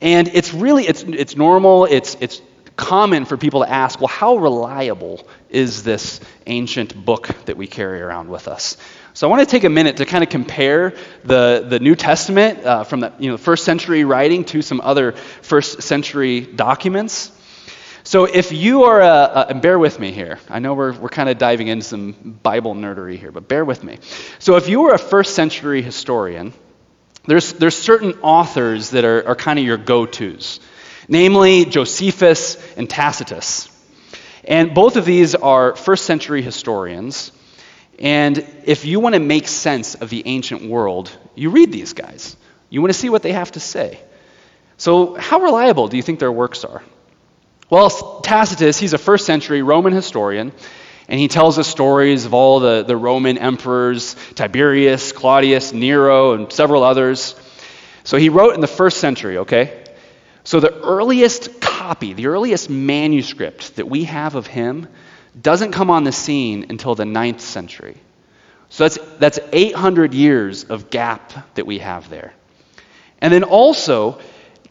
And 0.00 0.28
it's 0.28 0.54
really 0.54 0.84
it's 0.84 1.02
it's 1.02 1.36
normal, 1.36 1.84
it's 1.84 2.16
it's 2.20 2.40
common 2.76 3.24
for 3.24 3.36
people 3.36 3.60
to 3.64 3.70
ask, 3.70 4.00
well, 4.00 4.08
how 4.08 4.36
reliable 4.36 5.26
is 5.48 5.82
this 5.82 6.20
ancient 6.46 6.94
book 6.94 7.28
that 7.46 7.56
we 7.56 7.66
carry 7.66 8.00
around 8.00 8.28
with 8.28 8.48
us? 8.48 8.76
So 9.14 9.26
I 9.26 9.30
want 9.30 9.40
to 9.40 9.50
take 9.50 9.64
a 9.64 9.70
minute 9.70 9.96
to 9.96 10.04
kind 10.04 10.22
of 10.22 10.28
compare 10.28 10.94
the, 11.24 11.64
the 11.66 11.80
New 11.80 11.94
Testament 11.94 12.64
uh, 12.64 12.84
from 12.84 13.00
the 13.00 13.12
you 13.18 13.30
know, 13.30 13.38
first 13.38 13.64
century 13.64 14.04
writing 14.04 14.44
to 14.46 14.60
some 14.60 14.82
other 14.82 15.12
first 15.12 15.82
century 15.82 16.42
documents. 16.42 17.32
So 18.04 18.24
if 18.24 18.52
you 18.52 18.84
are 18.84 19.00
a, 19.00 19.06
a, 19.06 19.46
and 19.48 19.62
bear 19.62 19.78
with 19.78 19.98
me 19.98 20.12
here, 20.12 20.38
I 20.50 20.58
know 20.58 20.74
we're, 20.74 20.92
we're 20.92 21.08
kind 21.08 21.30
of 21.30 21.38
diving 21.38 21.68
into 21.68 21.84
some 21.84 22.12
Bible 22.42 22.74
nerdery 22.74 23.18
here, 23.18 23.32
but 23.32 23.48
bear 23.48 23.64
with 23.64 23.82
me. 23.82 23.98
So 24.38 24.56
if 24.56 24.68
you 24.68 24.82
were 24.82 24.92
a 24.92 24.98
first 24.98 25.34
century 25.34 25.80
historian, 25.80 26.52
there's, 27.24 27.54
there's 27.54 27.76
certain 27.76 28.12
authors 28.20 28.90
that 28.90 29.04
are, 29.04 29.26
are 29.28 29.34
kind 29.34 29.58
of 29.58 29.64
your 29.64 29.78
go 29.78 30.04
tos 30.04 30.60
namely 31.08 31.64
Josephus 31.64 32.56
and 32.76 32.88
Tacitus. 32.88 33.68
And 34.44 34.74
both 34.74 34.96
of 34.96 35.04
these 35.04 35.34
are 35.34 35.74
first 35.74 36.04
century 36.04 36.42
historians. 36.42 37.32
And 37.98 38.46
if 38.64 38.84
you 38.84 39.00
want 39.00 39.14
to 39.14 39.20
make 39.20 39.48
sense 39.48 39.94
of 39.94 40.10
the 40.10 40.22
ancient 40.26 40.62
world, 40.62 41.10
you 41.34 41.50
read 41.50 41.72
these 41.72 41.94
guys. 41.94 42.36
You 42.70 42.80
want 42.80 42.92
to 42.92 42.98
see 42.98 43.08
what 43.08 43.22
they 43.22 43.32
have 43.32 43.52
to 43.52 43.60
say. 43.60 44.00
So, 44.76 45.14
how 45.14 45.40
reliable 45.40 45.88
do 45.88 45.96
you 45.96 46.02
think 46.02 46.18
their 46.18 46.32
works 46.32 46.64
are? 46.64 46.82
Well, 47.70 48.20
Tacitus, 48.20 48.78
he's 48.78 48.92
a 48.92 48.98
first 48.98 49.24
century 49.24 49.62
Roman 49.62 49.92
historian, 49.92 50.52
and 51.08 51.18
he 51.18 51.28
tells 51.28 51.58
us 51.58 51.66
stories 51.66 52.26
of 52.26 52.34
all 52.34 52.60
the, 52.60 52.82
the 52.82 52.96
Roman 52.96 53.38
emperors 53.38 54.14
Tiberius, 54.34 55.12
Claudius, 55.12 55.72
Nero, 55.72 56.34
and 56.34 56.52
several 56.52 56.82
others. 56.82 57.34
So, 58.04 58.18
he 58.18 58.28
wrote 58.28 58.54
in 58.54 58.60
the 58.60 58.66
first 58.66 58.98
century, 58.98 59.38
okay? 59.38 59.82
So, 60.46 60.60
the 60.60 60.72
earliest 60.72 61.60
copy, 61.60 62.12
the 62.12 62.28
earliest 62.28 62.70
manuscript 62.70 63.76
that 63.76 63.88
we 63.88 64.04
have 64.04 64.36
of 64.36 64.46
him 64.46 64.86
doesn't 65.40 65.72
come 65.72 65.90
on 65.90 66.04
the 66.04 66.12
scene 66.12 66.66
until 66.70 66.94
the 66.94 67.04
ninth 67.04 67.40
century. 67.40 67.96
So 68.68 68.84
that's, 68.84 68.98
that's 69.18 69.38
800 69.52 70.14
years 70.14 70.62
of 70.62 70.88
gap 70.88 71.54
that 71.56 71.66
we 71.66 71.80
have 71.80 72.08
there. 72.10 72.32
And 73.20 73.32
then 73.32 73.42
also, 73.42 74.20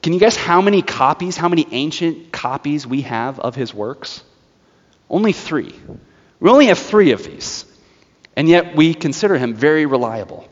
can 0.01 0.13
you 0.13 0.19
guess 0.19 0.37
how 0.37 0.61
many 0.61 0.81
copies, 0.81 1.35
how 1.35 1.49
many 1.49 1.67
ancient 1.71 2.31
copies 2.31 2.87
we 2.87 3.01
have 3.01 3.39
of 3.41 3.55
his 3.55 3.73
works? 3.73 4.23
Only 5.09 5.33
three. 5.33 5.75
We 6.39 6.49
only 6.49 6.67
have 6.67 6.79
three 6.79 7.11
of 7.11 7.25
these. 7.25 7.65
And 8.33 8.47
yet 8.47 8.77
we 8.77 8.93
consider 8.93 9.37
him 9.37 9.53
very 9.53 9.85
reliable. 9.85 10.47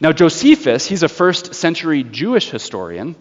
Now, 0.00 0.10
Josephus, 0.12 0.84
he's 0.84 1.04
a 1.04 1.08
first 1.08 1.54
century 1.54 2.02
Jewish 2.02 2.50
historian. 2.50 3.14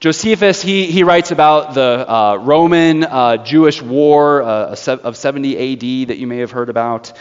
Josephus, 0.00 0.62
he, 0.62 0.86
he 0.86 1.04
writes 1.04 1.30
about 1.30 1.74
the 1.74 2.10
uh, 2.10 2.36
Roman 2.36 3.04
uh, 3.04 3.36
Jewish 3.44 3.82
war 3.82 4.42
uh, 4.42 4.74
of 4.86 5.14
70 5.14 5.74
AD 5.74 6.08
that 6.08 6.16
you 6.16 6.26
may 6.26 6.38
have 6.38 6.50
heard 6.50 6.70
about. 6.70 7.12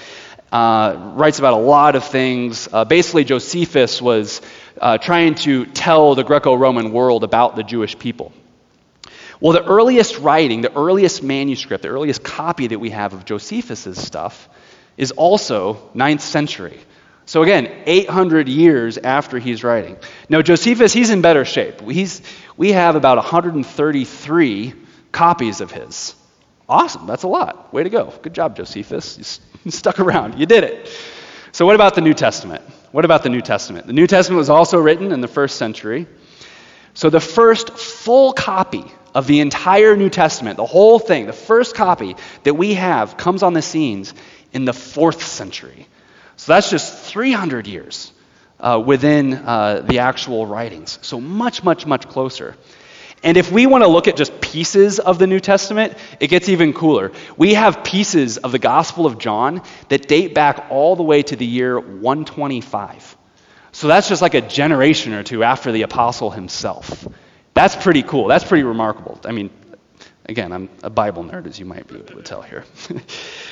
Uh, 0.49 1.11
writes 1.17 1.39
about 1.39 1.55
a 1.55 1.57
lot 1.57 1.97
of 1.97 2.05
things. 2.05 2.69
Uh, 2.71 2.85
basically, 2.85 3.25
Josephus 3.25 4.01
was 4.01 4.41
uh, 4.79 4.97
trying 4.97 5.35
to 5.35 5.65
tell 5.65 6.15
the 6.15 6.23
Greco 6.23 6.55
Roman 6.55 6.93
world 6.93 7.25
about 7.25 7.57
the 7.57 7.63
Jewish 7.63 7.99
people. 7.99 8.31
Well, 9.41 9.51
the 9.51 9.65
earliest 9.65 10.17
writing, 10.19 10.61
the 10.61 10.73
earliest 10.73 11.21
manuscript, 11.21 11.81
the 11.81 11.89
earliest 11.89 12.23
copy 12.23 12.67
that 12.67 12.79
we 12.79 12.91
have 12.91 13.11
of 13.11 13.25
Josephus's 13.25 14.01
stuff 14.01 14.47
is 14.95 15.11
also 15.11 15.89
9th 15.95 16.21
century. 16.21 16.79
So 17.29 17.43
again, 17.43 17.71
800 17.85 18.49
years 18.49 18.97
after 18.97 19.37
he's 19.37 19.63
writing. 19.63 19.97
Now, 20.29 20.41
Josephus, 20.41 20.91
he's 20.91 21.11
in 21.11 21.21
better 21.21 21.45
shape. 21.45 21.79
He's, 21.81 22.23
we 22.59 22.73
have 22.73 22.97
about 22.97 23.15
133 23.15 24.73
copies 25.13 25.61
of 25.61 25.71
his. 25.71 26.13
Awesome, 26.67 27.07
that's 27.07 27.23
a 27.23 27.27
lot. 27.27 27.73
Way 27.73 27.83
to 27.83 27.89
go. 27.89 28.13
Good 28.21 28.33
job, 28.33 28.57
Josephus. 28.57 29.39
You 29.63 29.71
stuck 29.71 29.99
around. 29.99 30.39
You 30.39 30.45
did 30.45 30.63
it. 30.63 30.89
So, 31.51 31.65
what 31.65 31.75
about 31.75 31.95
the 31.95 32.01
New 32.01 32.13
Testament? 32.13 32.63
What 32.91 33.05
about 33.05 33.23
the 33.23 33.29
New 33.29 33.41
Testament? 33.41 33.87
The 33.87 33.93
New 33.93 34.07
Testament 34.07 34.37
was 34.37 34.49
also 34.49 34.77
written 34.77 35.11
in 35.11 35.21
the 35.21 35.27
first 35.27 35.57
century. 35.57 36.05
So, 36.93 37.09
the 37.09 37.19
first 37.19 37.71
full 37.71 38.33
copy 38.33 38.85
of 39.15 39.25
the 39.25 39.39
entire 39.39 39.95
New 39.95 40.09
Testament, 40.09 40.57
the 40.57 40.65
whole 40.65 40.99
thing, 40.99 41.27
the 41.27 41.33
first 41.33 41.75
copy 41.75 42.15
that 42.43 42.53
we 42.53 42.75
have 42.75 43.17
comes 43.17 43.41
on 43.41 43.53
the 43.53 43.61
scenes 43.61 44.13
in 44.53 44.65
the 44.65 44.73
fourth 44.73 45.23
century. 45.23 45.87
So 46.35 46.53
that's 46.53 46.69
just 46.69 46.93
300 47.05 47.67
years 47.67 48.11
uh, 48.59 48.81
within 48.85 49.33
uh, 49.33 49.81
the 49.85 49.99
actual 49.99 50.45
writings. 50.45 50.99
So 51.01 51.19
much, 51.19 51.63
much, 51.63 51.85
much 51.85 52.07
closer. 52.07 52.55
And 53.21 53.35
if 53.35 53.51
we 53.51 53.65
want 53.65 53.83
to 53.83 53.89
look 53.89 54.07
at 54.07 54.15
just 54.15 54.39
pieces 54.39 54.99
of 54.99 55.19
the 55.19 55.27
New 55.27 55.39
Testament, 55.39 55.95
it 56.19 56.27
gets 56.27 56.47
even 56.47 56.73
cooler. 56.73 57.11
We 57.37 57.53
have 57.53 57.83
pieces 57.83 58.37
of 58.37 58.51
the 58.51 58.59
Gospel 58.59 59.05
of 59.05 59.17
John 59.17 59.61
that 59.89 60.07
date 60.07 60.33
back 60.33 60.67
all 60.69 60.95
the 60.95 61.03
way 61.03 61.21
to 61.23 61.35
the 61.35 61.45
year 61.45 61.79
125. 61.79 63.17
So 63.71 63.87
that's 63.87 64.07
just 64.07 64.21
like 64.21 64.33
a 64.35 64.41
generation 64.41 65.13
or 65.13 65.23
two 65.23 65.43
after 65.43 65.71
the 65.71 65.81
apostle 65.81 66.31
himself. 66.31 67.07
That's 67.53 67.75
pretty 67.75 68.03
cool. 68.03 68.27
That's 68.27 68.45
pretty 68.45 68.63
remarkable. 68.63 69.19
I 69.25 69.31
mean, 69.31 69.49
Again, 70.29 70.51
I'm 70.51 70.69
a 70.83 70.91
Bible 70.91 71.23
nerd, 71.23 71.47
as 71.47 71.57
you 71.57 71.65
might 71.65 71.87
be 71.87 71.95
able 71.95 72.05
to 72.05 72.21
tell 72.21 72.43
here. 72.43 72.63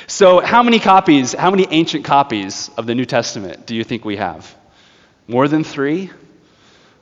so, 0.07 0.39
how 0.39 0.61
many 0.61 0.77
copies, 0.77 1.33
how 1.33 1.49
many 1.49 1.65
ancient 1.71 2.05
copies 2.05 2.69
of 2.77 2.85
the 2.85 2.93
New 2.93 3.05
Testament 3.05 3.65
do 3.65 3.73
you 3.73 3.83
think 3.83 4.05
we 4.05 4.17
have? 4.17 4.55
More 5.27 5.47
than 5.47 5.63
three? 5.63 6.11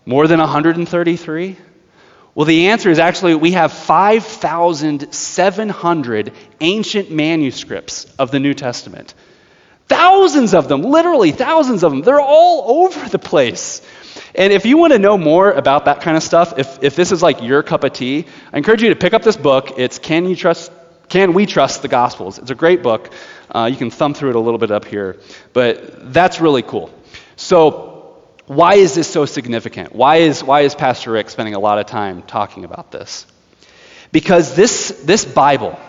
More 0.05 0.27
than 0.27 0.39
133? 0.39 1.57
Well, 2.35 2.45
the 2.45 2.67
answer 2.67 2.89
is 2.89 2.99
actually 2.99 3.35
we 3.35 3.53
have 3.53 3.71
5,700 3.71 6.33
ancient 6.59 7.11
manuscripts 7.11 8.05
of 8.19 8.31
the 8.31 8.39
New 8.39 8.53
Testament. 8.53 9.13
Thousands 9.87 10.53
of 10.53 10.67
them, 10.67 10.81
literally 10.81 11.31
thousands 11.31 11.83
of 11.83 11.91
them. 11.91 12.01
They're 12.01 12.19
all 12.19 12.83
over 12.83 13.07
the 13.07 13.19
place. 13.19 13.81
And 14.33 14.51
if 14.51 14.65
you 14.65 14.77
want 14.77 14.93
to 14.93 14.99
know 14.99 15.17
more 15.17 15.51
about 15.51 15.85
that 15.85 16.01
kind 16.01 16.17
of 16.17 16.23
stuff, 16.23 16.57
if, 16.57 16.83
if 16.83 16.97
this 16.97 17.13
is 17.13 17.21
like 17.21 17.41
your 17.41 17.63
cup 17.63 17.85
of 17.85 17.93
tea, 17.93 18.25
I 18.51 18.57
encourage 18.57 18.81
you 18.81 18.89
to 18.89 18.95
pick 18.95 19.13
up 19.13 19.21
this 19.21 19.37
book. 19.37 19.73
It's 19.77 19.99
Can 19.99 20.27
You 20.27 20.35
Trust 20.35 20.73
Can 21.07 21.33
We 21.33 21.45
Trust 21.45 21.83
the 21.83 21.87
Gospels? 21.87 22.39
It's 22.39 22.51
a 22.51 22.55
great 22.55 22.83
book. 22.83 23.13
Uh, 23.49 23.69
you 23.71 23.77
can 23.77 23.91
thumb 23.91 24.13
through 24.13 24.31
it 24.31 24.35
a 24.35 24.39
little 24.39 24.57
bit 24.57 24.71
up 24.71 24.83
here. 24.83 25.21
But 25.53 26.11
that's 26.11 26.41
really 26.41 26.63
cool. 26.63 26.91
So 27.37 27.94
why 28.47 28.75
is 28.75 28.93
this 28.93 29.07
so 29.07 29.25
significant? 29.25 29.93
Why 29.95 30.17
is, 30.17 30.43
why 30.43 30.61
is 30.61 30.75
Pastor 30.75 31.11
Rick 31.11 31.29
spending 31.29 31.55
a 31.55 31.59
lot 31.59 31.79
of 31.79 31.87
time 31.87 32.21
talking 32.21 32.63
about 32.63 32.91
this? 32.91 33.25
Because 34.11 34.55
this, 34.55 35.01
this 35.03 35.25
Bible, 35.25 35.79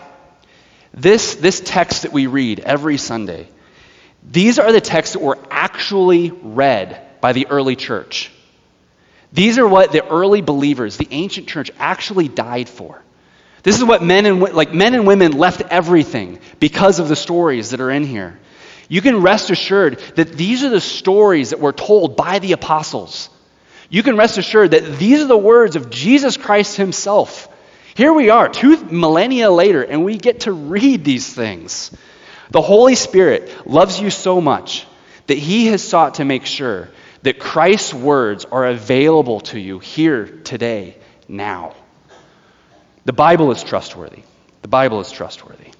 this, 0.93 1.35
this 1.35 1.61
text 1.61 2.01
that 2.01 2.11
we 2.11 2.27
read 2.27 2.59
every 2.59 2.97
Sunday, 2.97 3.47
these 4.29 4.59
are 4.59 4.71
the 4.71 4.81
texts 4.81 5.13
that 5.13 5.21
were 5.21 5.37
actually 5.49 6.31
read 6.31 6.99
by 7.21 7.33
the 7.33 7.47
early 7.47 7.75
church. 7.75 8.31
These 9.31 9.57
are 9.57 9.67
what 9.67 9.91
the 9.91 10.07
early 10.07 10.41
believers, 10.41 10.97
the 10.97 11.07
ancient 11.11 11.47
church, 11.47 11.71
actually 11.77 12.27
died 12.27 12.69
for. 12.69 13.01
This 13.63 13.77
is 13.77 13.83
what 13.83 14.01
men 14.01 14.25
and 14.25 14.41
like 14.41 14.73
men 14.73 14.95
and 14.95 15.05
women 15.05 15.33
left 15.33 15.61
everything 15.61 16.39
because 16.59 16.99
of 16.99 17.09
the 17.09 17.15
stories 17.15 17.71
that 17.71 17.81
are 17.81 17.91
in 17.91 18.03
here. 18.03 18.39
You 18.87 19.01
can 19.01 19.21
rest 19.21 19.49
assured 19.49 19.99
that 20.15 20.33
these 20.33 20.63
are 20.63 20.69
the 20.69 20.81
stories 20.81 21.49
that 21.49 21.59
were 21.59 21.73
told 21.73 22.15
by 22.15 22.39
the 22.39 22.53
apostles. 22.53 23.29
You 23.89 24.03
can 24.03 24.17
rest 24.17 24.37
assured 24.37 24.71
that 24.71 24.97
these 24.97 25.21
are 25.21 25.27
the 25.27 25.37
words 25.37 25.75
of 25.75 25.89
Jesus 25.89 26.37
Christ 26.37 26.77
himself. 26.77 27.49
Here 27.95 28.13
we 28.13 28.29
are, 28.29 28.47
two 28.47 28.77
millennia 28.85 29.49
later, 29.49 29.81
and 29.81 30.05
we 30.05 30.17
get 30.17 30.41
to 30.41 30.51
read 30.51 31.03
these 31.03 31.33
things. 31.33 31.91
The 32.51 32.61
Holy 32.61 32.95
Spirit 32.95 33.67
loves 33.67 33.99
you 33.99 34.09
so 34.09 34.39
much 34.39 34.85
that 35.27 35.37
he 35.37 35.67
has 35.67 35.83
sought 35.83 36.15
to 36.15 36.25
make 36.25 36.45
sure 36.45 36.89
that 37.23 37.39
Christ's 37.39 37.93
words 37.93 38.45
are 38.45 38.65
available 38.65 39.41
to 39.41 39.59
you 39.59 39.79
here, 39.79 40.25
today, 40.25 40.95
now. 41.27 41.75
The 43.05 43.13
Bible 43.13 43.51
is 43.51 43.63
trustworthy. 43.63 44.23
The 44.61 44.67
Bible 44.67 44.99
is 45.01 45.11
trustworthy. 45.11 45.71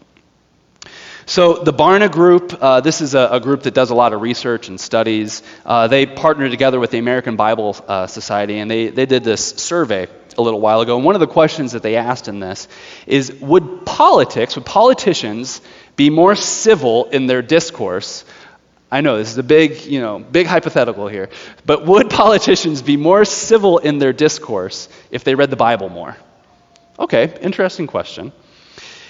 So, 1.30 1.56
the 1.56 1.74
Barna 1.74 2.10
Group, 2.10 2.58
uh, 2.60 2.80
this 2.80 3.02
is 3.02 3.14
a, 3.14 3.28
a, 3.34 3.40
group 3.42 3.64
that 3.64 3.74
does 3.74 3.90
a 3.90 3.96
lot 3.96 4.14
of 4.14 4.22
research 4.22 4.70
and 4.70 4.80
studies. 4.80 5.44
Uh, 5.66 5.90
they 5.90 6.06
partnered 6.06 6.52
together 6.52 6.80
with 6.80 6.90
the 6.90 7.00
American 7.00 7.36
Bible 7.36 7.76
uh, 7.86 8.08
Society, 8.08 8.60
and 8.60 8.72
they, 8.72 8.88
they 8.88 9.06
did 9.06 9.26
this 9.26 9.50
survey 9.50 10.08
a 10.38 10.42
little 10.42 10.62
while 10.62 10.80
ago. 10.80 10.96
And 10.96 11.04
one 11.04 11.16
of 11.16 11.20
the 11.20 11.28
questions 11.28 11.74
that 11.74 11.84
they 11.84 11.98
asked 11.98 12.30
in 12.30 12.40
this 12.40 12.70
is 13.06 13.34
Would 13.42 13.86
politics, 13.86 14.56
would 14.56 14.66
politicians 14.66 15.60
be 15.98 16.10
more 16.10 16.34
civil 16.34 17.10
in 17.10 17.28
their 17.28 17.42
discourse 17.42 18.24
I 18.90 19.02
know 19.02 19.18
this 19.18 19.32
is 19.32 19.38
a 19.38 19.44
big, 19.44 19.86
you 19.86 20.00
know, 20.00 20.20
big 20.20 20.48
hypothetical 20.48 21.10
here, 21.10 21.30
but 21.66 21.86
would 21.86 22.10
politicians 22.24 22.82
be 22.82 22.96
more 22.96 23.26
civil 23.26 23.80
in 23.80 24.00
their 24.00 24.14
discourse 24.14 24.88
if 25.12 25.26
they 25.26 25.36
read 25.36 25.50
the 25.50 25.58
Bible 25.58 25.90
more? 25.90 26.16
Okay, 26.98 27.38
interesting 27.42 27.86
question. 27.86 28.32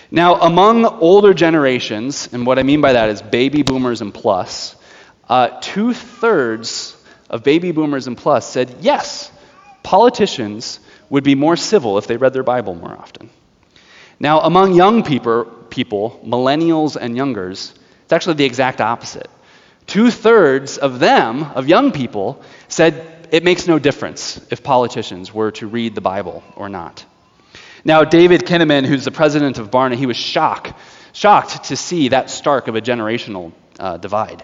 Now, 0.10 0.36
among 0.36 0.86
older 0.86 1.34
generations, 1.34 2.30
and 2.32 2.46
what 2.46 2.60
I 2.60 2.64
mean 2.64 2.82
by 2.82 2.94
that 2.94 3.10
is 3.10 3.22
baby 3.22 3.64
boomers 3.64 4.02
and 4.02 4.14
plus, 4.14 4.76
uh, 5.28 5.60
two 5.62 5.94
thirds 5.94 6.96
of 7.30 7.44
baby 7.44 7.72
boomers 7.72 8.08
and 8.08 8.18
plus 8.18 8.50
said 8.50 8.78
yes, 8.80 9.32
politicians 9.84 10.80
would 11.10 11.24
be 11.24 11.36
more 11.36 11.58
civil 11.58 11.98
if 11.98 12.08
they 12.08 12.18
read 12.18 12.34
their 12.34 12.44
Bible 12.44 12.76
more 12.76 12.92
often. 12.92 13.30
Now, 14.20 14.40
among 14.40 14.74
young 14.74 15.04
people, 15.04 15.46
people 15.70 16.20
millennials 16.26 16.96
and 16.96 17.16
youngers, 17.16 17.74
it's 18.04 18.14
actually 18.14 18.36
the 18.36 18.46
exact 18.46 18.82
opposite. 18.82 19.30
Two 19.86 20.10
thirds 20.10 20.78
of 20.78 21.00
them, 21.00 21.44
of 21.44 21.68
young 21.68 21.92
people, 21.92 22.42
said 22.68 23.28
it 23.32 23.44
makes 23.44 23.68
no 23.68 23.78
difference 23.78 24.40
if 24.50 24.64
politicians 24.64 25.34
were 25.34 25.52
to 25.52 25.68
read 25.68 25.96
the 25.96 26.02
Bible 26.02 26.44
or 26.56 26.70
not. 26.70 27.06
Now, 27.84 28.04
David 28.04 28.46
Kinnaman, 28.46 28.86
who's 28.86 29.06
the 29.06 29.12
president 29.12 29.58
of 29.60 29.72
Barna, 29.72 29.96
he 29.96 30.06
was 30.06 30.18
shocked, 30.18 30.74
shocked 31.14 31.66
to 31.66 31.76
see 31.76 32.10
that 32.10 32.30
stark 32.30 32.68
of 32.68 32.76
a 32.76 32.82
generational 32.82 33.54
uh, 33.80 33.98
divide. 33.98 34.44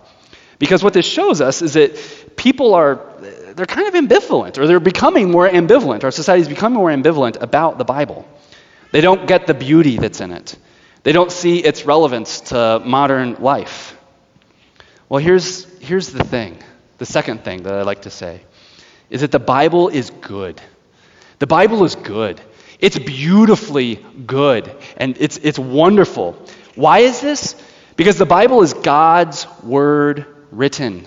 Because 0.60 0.84
what 0.84 0.94
this 0.94 1.06
shows 1.06 1.42
us 1.42 1.62
is 1.62 1.74
that 1.74 2.36
people 2.38 2.74
are, 2.74 3.02
they're 3.56 3.66
kind 3.66 3.88
of 3.88 3.94
ambivalent, 3.96 4.58
or 4.58 4.68
they're 4.68 4.80
becoming 4.80 5.32
more 5.32 5.48
ambivalent. 5.50 6.04
Our 6.04 6.12
society 6.12 6.42
is 6.42 6.48
becoming 6.48 6.78
more 6.78 6.90
ambivalent 6.90 7.42
about 7.42 7.78
the 7.78 7.84
Bible. 7.84 8.28
They 8.92 9.02
don't 9.02 9.28
get 9.28 9.48
the 9.48 9.54
beauty 9.54 9.98
that's 9.98 10.22
in 10.22 10.32
it, 10.32 10.56
they 11.04 11.12
don't 11.12 11.32
see 11.32 11.60
its 11.60 11.86
relevance 11.86 12.42
to 12.42 12.82
modern 12.86 13.36
life. 13.36 13.98
Well, 15.10 15.22
here's, 15.22 15.66
here's 15.80 16.10
the 16.10 16.24
thing 16.24 16.64
the 16.98 17.06
second 17.06 17.44
thing 17.44 17.64
that 17.64 17.74
I 17.74 17.82
like 17.82 18.04
to 18.04 18.10
say 18.10 18.42
is 19.10 19.22
that 19.22 19.32
the 19.32 19.40
Bible 19.40 19.90
is 19.90 20.10
good. 20.10 20.62
The 21.40 21.48
Bible 21.48 21.84
is 21.84 21.96
good. 21.96 22.40
It's 22.84 23.00
beautifully 23.00 23.96
good 24.28 24.70
and 24.98 25.16
it's, 25.18 25.38
it's 25.38 25.58
wonderful. 25.58 26.34
Why 26.76 27.00
is 27.00 27.22
this? 27.22 27.56
Because 27.96 28.18
the 28.18 28.26
Bible 28.26 28.62
is 28.62 28.74
God's 28.74 29.48
word 29.64 30.26
written, 30.52 31.06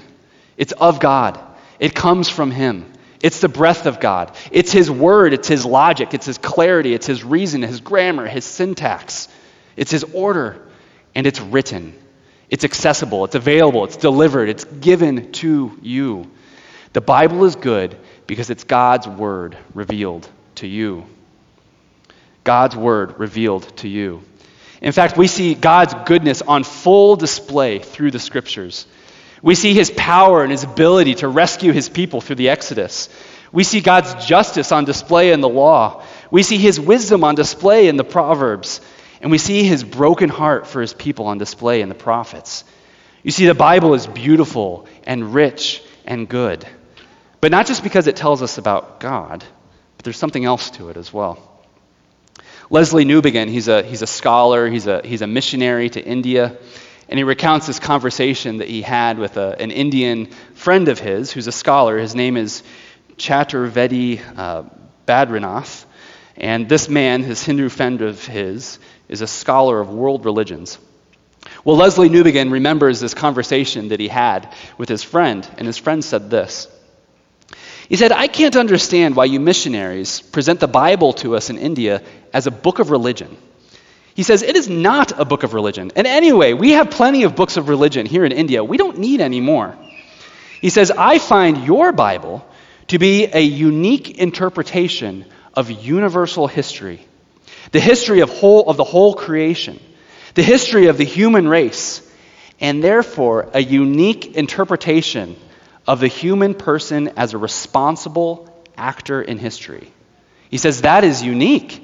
it's 0.57 0.73
of 0.73 1.01
God, 1.01 1.39
it 1.79 1.95
comes 1.95 2.31
from 2.31 2.51
Him. 2.51 2.91
It's 3.23 3.41
the 3.41 3.51
breath 3.51 3.85
of 3.85 4.01
God. 4.01 4.35
It's 4.51 4.73
His 4.73 4.91
word, 4.91 5.35
it's 5.35 5.49
His 5.49 5.67
logic, 5.67 6.15
it's 6.15 6.25
His 6.25 6.39
clarity, 6.39 6.95
it's 6.95 7.07
His 7.07 7.23
reason, 7.23 7.61
His 7.61 7.81
grammar, 7.81 8.27
His 8.27 8.47
syntax, 8.47 9.29
it's 9.77 9.91
His 9.91 10.05
order. 10.15 10.67
and 11.15 11.27
it's 11.27 11.41
written. 11.41 11.95
It's 12.49 12.65
accessible, 12.65 13.27
it's 13.27 13.35
available, 13.35 13.85
it's 13.85 13.99
delivered, 13.99 14.49
it's 14.49 14.65
given 14.65 15.33
to 15.33 15.79
you. 15.83 16.31
The 16.95 17.03
Bible 17.03 17.45
is 17.45 17.57
good 17.57 17.99
because 18.27 18.49
it's 18.49 18.65
God's 18.65 19.07
word 19.07 19.59
revealed 19.75 20.27
to 20.57 20.67
you. 20.67 21.05
God's 22.47 22.77
word 22.77 23.19
revealed 23.19 23.77
to 23.79 23.89
you. 23.89 24.23
In 24.81 24.93
fact, 24.93 25.17
we 25.19 25.27
see 25.27 25.55
God's 25.55 25.95
goodness 26.07 26.43
on 26.43 26.63
full 26.63 27.17
display 27.17 27.81
through 27.81 28.13
the 28.13 28.21
scriptures. 28.21 28.87
We 29.43 29.57
see 29.57 29.75
his 29.75 29.91
power 29.91 30.43
and 30.43 30.53
his 30.53 30.63
ability 30.63 31.17
to 31.17 31.29
rescue 31.29 31.73
his 31.73 31.89
people 31.89 32.21
through 32.21 32.37
the 32.37 32.49
Exodus. 32.49 33.09
We 33.53 33.65
see 33.65 33.81
God's 33.81 34.27
justice 34.27 34.71
on 34.71 34.85
display 34.85 35.33
in 35.33 35.41
the 35.41 35.49
law. 35.49 36.05
We 36.31 36.45
see 36.45 36.59
his 36.59 36.79
wisdom 36.79 37.25
on 37.25 37.35
display 37.35 37.89
in 37.89 37.97
the 37.97 38.05
Proverbs. 38.05 38.81
And 39.21 39.33
we 39.33 39.39
see 39.39 39.65
his 39.65 39.83
broken 39.83 40.29
heart 40.29 40.69
for 40.69 40.81
his 40.81 40.95
people 40.95 41.27
on 41.27 41.39
display 41.39 41.81
in 41.81 41.89
the 41.89 41.95
prophets. 41.97 42.65
You 43.25 43.33
see, 43.33 43.47
the 43.47 43.55
Bible 43.55 43.95
is 43.95 44.07
beautiful 44.07 44.87
and 45.05 45.35
rich 45.35 45.83
and 46.05 46.29
good. 46.29 46.65
But 47.41 47.51
not 47.51 47.67
just 47.67 47.83
because 47.83 48.07
it 48.07 48.15
tells 48.15 48.41
us 48.41 48.57
about 48.57 49.01
God, 49.01 49.45
but 49.97 50.05
there's 50.05 50.19
something 50.19 50.45
else 50.45 50.71
to 50.73 50.91
it 50.91 50.97
as 50.97 51.13
well. 51.13 51.56
Lesslie 52.69 53.07
Newbigin, 53.07 53.49
he's 53.49 53.69
a, 53.69 53.83
he's 53.83 54.03
a 54.03 54.09
scholar, 54.09 54.69
he's 54.69 54.89
a, 54.89 55.01
he's 55.05 55.23
a 55.23 55.27
missionary 55.27 55.89
to 55.91 56.05
India, 56.05 56.59
and 57.09 57.17
he 57.17 57.23
recounts 57.23 57.69
this 57.69 57.79
conversation 57.79 58.57
that 58.57 58.69
he 58.69 58.83
had 58.83 59.19
with 59.19 59.37
a, 59.37 59.61
an 59.61 59.71
Indian 59.71 60.27
friend 60.55 60.89
of 60.89 60.99
his 60.99 61.31
who's 61.31 61.47
a 61.47 61.53
scholar. 61.53 61.97
His 61.97 62.17
name 62.17 62.37
is 62.37 62.65
Chaturvedi 63.17 64.21
uh, 64.37 64.65
Badrinath. 65.07 65.85
And 66.37 66.69
this 66.69 66.89
man, 66.89 67.23
his 67.23 67.43
Hindu 67.45 67.69
friend 67.69 68.03
of 68.03 68.27
his, 68.27 68.81
is 69.09 69.21
a 69.21 69.27
scholar 69.29 69.79
of 69.81 69.89
world 69.89 70.25
religions. 70.25 70.79
Well, 71.65 71.77
Lesslie 71.77 72.11
Newbigin 72.11 72.51
remembers 72.51 72.99
this 72.99 73.15
conversation 73.15 73.89
that 73.89 74.01
he 74.01 74.09
had 74.09 74.53
with 74.77 74.89
his 74.89 75.05
friend, 75.05 75.49
and 75.57 75.67
his 75.67 75.79
friend 75.79 76.05
said 76.05 76.31
this. 76.31 76.67
He 77.89 77.97
said, 77.97 78.13
I 78.13 78.27
can't 78.27 78.57
understand 78.57 79.15
why 79.15 79.27
you 79.27 79.39
missionaries 79.39 80.21
present 80.21 80.61
the 80.61 80.69
Bible 80.69 81.13
to 81.15 81.37
us 81.37 81.51
in 81.51 81.59
India 81.59 82.03
as 82.33 82.47
a 82.47 82.51
book 82.51 82.79
of 82.81 82.91
religion. 82.91 83.37
He 84.15 84.23
says, 84.23 84.43
It 84.43 84.57
is 84.57 84.69
not 84.69 85.19
a 85.21 85.25
book 85.25 85.43
of 85.43 85.55
religion. 85.55 85.93
And 85.95 86.07
anyway, 86.07 86.53
we 86.53 86.73
have 86.73 86.91
plenty 86.91 87.23
of 87.23 87.37
books 87.37 87.57
of 87.57 87.69
religion 87.69 88.07
here 88.07 88.25
in 88.25 88.33
India. 88.33 88.65
We 88.65 88.77
don't 88.77 88.99
need 88.99 89.21
any 89.21 89.41
more. 89.41 89.77
He 90.61 90.71
says, 90.71 90.91
I 90.91 91.19
find 91.19 91.65
your 91.65 91.93
Bible 91.93 92.45
to 92.89 92.99
be 92.99 93.27
a 93.27 93.41
unique 93.41 94.19
interpretation 94.19 95.25
of 95.55 95.71
universal 95.71 96.47
history, 96.47 97.07
the 97.73 97.81
history 97.81 98.21
of, 98.21 98.31
whole, 98.31 98.69
of 98.69 98.77
the 98.77 98.85
whole 98.85 99.15
creation, 99.15 99.79
the 100.35 100.43
history 100.43 100.87
of 100.87 100.99
the 100.99 101.05
human 101.05 101.47
race, 101.47 102.03
and 102.61 102.83
therefore 102.83 103.51
a 103.53 103.61
unique 103.63 104.35
interpretation 104.35 105.37
of 105.87 106.01
the 106.01 106.09
human 106.09 106.55
person 106.55 107.09
as 107.17 107.33
a 107.33 107.39
responsible 107.39 108.53
actor 108.77 109.23
in 109.23 109.39
history. 109.39 109.91
He 110.51 110.59
says 110.59 110.83
that 110.83 111.05
is 111.05 111.23
unique. 111.23 111.83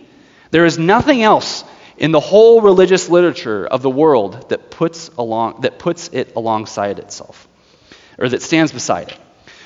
There 0.51 0.67
is 0.67 0.79
nothing 0.79 1.23
else 1.23 1.65
in 1.97 2.11
the 2.11 2.21
whole 2.21 2.61
religious 2.61 3.09
literature 3.09 3.67
of 3.67 3.83
the 3.83 3.91
world 3.91 4.49
that 4.51 4.71
puts, 4.71 5.09
along, 5.19 5.61
that 5.63 5.79
puts 5.79 6.09
it 6.09 6.35
alongside 6.37 6.99
itself, 6.99 7.49
or 8.19 8.29
that 8.29 8.43
stands 8.43 8.73
beside 8.73 9.09
it. 9.09 9.19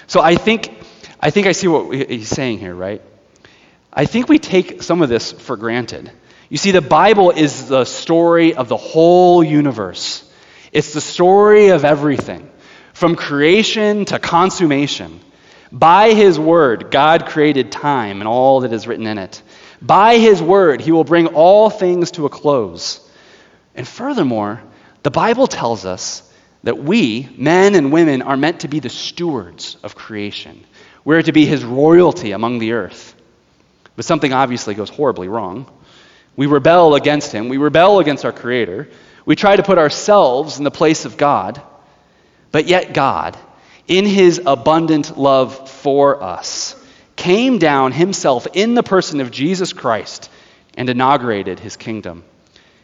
So 0.07 0.21
I 0.21 0.35
think, 0.37 0.71
I 1.21 1.31
think 1.31 1.47
I 1.47 1.53
see 1.53 1.69
what 1.69 1.95
he's 1.95 2.29
saying 2.29 2.59
here, 2.59 2.75
right? 2.75 3.03
I 3.93 4.05
think 4.05 4.29
we 4.29 4.39
take 4.39 4.83
some 4.83 5.03
of 5.03 5.09
this 5.09 5.33
for 5.33 5.57
granted. 5.57 6.11
You 6.49 6.59
see, 6.59 6.71
the 6.71 6.83
Bible 6.83 7.31
is 7.31 7.69
the 7.69 7.85
story 7.85 8.55
of 8.55 8.69
the 8.69 8.77
whole 8.77 9.43
universe, 9.43 10.23
it's 10.73 10.93
the 10.93 11.01
story 11.01 11.69
of 11.69 11.85
everything 11.85 12.51
from 12.97 13.15
creation 13.15 14.07
to 14.07 14.19
consummation. 14.19 15.21
By 15.71 16.15
his 16.15 16.39
word, 16.39 16.91
God 16.91 17.27
created 17.27 17.71
time 17.71 18.23
and 18.23 18.27
all 18.27 18.61
that 18.61 18.73
is 18.73 18.87
written 18.87 19.07
in 19.07 19.19
it. 19.19 19.43
By 19.83 20.17
his 20.17 20.41
word, 20.41 20.81
he 20.81 20.93
will 20.93 21.05
bring 21.05 21.27
all 21.27 21.69
things 21.69 22.13
to 22.13 22.25
a 22.25 22.31
close. 22.31 23.07
And 23.75 23.87
furthermore, 23.87 24.63
the 25.03 25.11
Bible 25.11 25.47
tells 25.47 25.85
us 25.85 26.23
that 26.63 26.79
we, 26.79 27.29
men 27.37 27.75
and 27.75 27.93
women, 27.93 28.23
are 28.23 28.39
meant 28.39 28.61
to 28.61 28.69
be 28.69 28.81
the 28.81 28.89
stewards 28.89 29.77
of 29.83 29.95
creation. 29.95 30.65
We're 31.05 31.21
to 31.21 31.33
be 31.33 31.45
his 31.45 31.67
royalty 31.67 32.33
among 32.33 32.61
the 32.61 32.73
earth. 32.73 33.15
But 33.95 34.07
something 34.07 34.33
obviously 34.33 34.73
goes 34.73 34.89
horribly 34.89 35.29
wrong. 35.29 35.71
We 36.35 36.47
rebel 36.47 36.95
against 36.95 37.31
him, 37.31 37.51
we 37.51 37.59
rebel 37.59 37.99
against 37.99 38.25
our 38.25 38.33
Creator. 38.33 38.89
We 39.27 39.37
try 39.37 39.55
to 39.55 39.63
put 39.63 39.77
ourselves 39.77 40.57
in 40.57 40.65
the 40.65 40.71
place 40.71 41.05
of 41.05 41.19
God. 41.19 41.61
But 42.53 42.67
yet, 42.67 42.95
God, 42.95 43.37
in 43.89 44.05
his 44.05 44.41
abundant 44.45 45.17
love 45.19 45.69
for 45.69 46.23
us, 46.23 46.75
came 47.15 47.59
down 47.59 47.93
himself 47.93 48.47
in 48.53 48.75
the 48.75 48.83
person 48.83 49.21
of 49.21 49.31
Jesus 49.31 49.73
Christ 49.73 50.31
and 50.77 50.89
inaugurated 50.89 51.59
his 51.59 51.77
kingdom. 51.77 52.25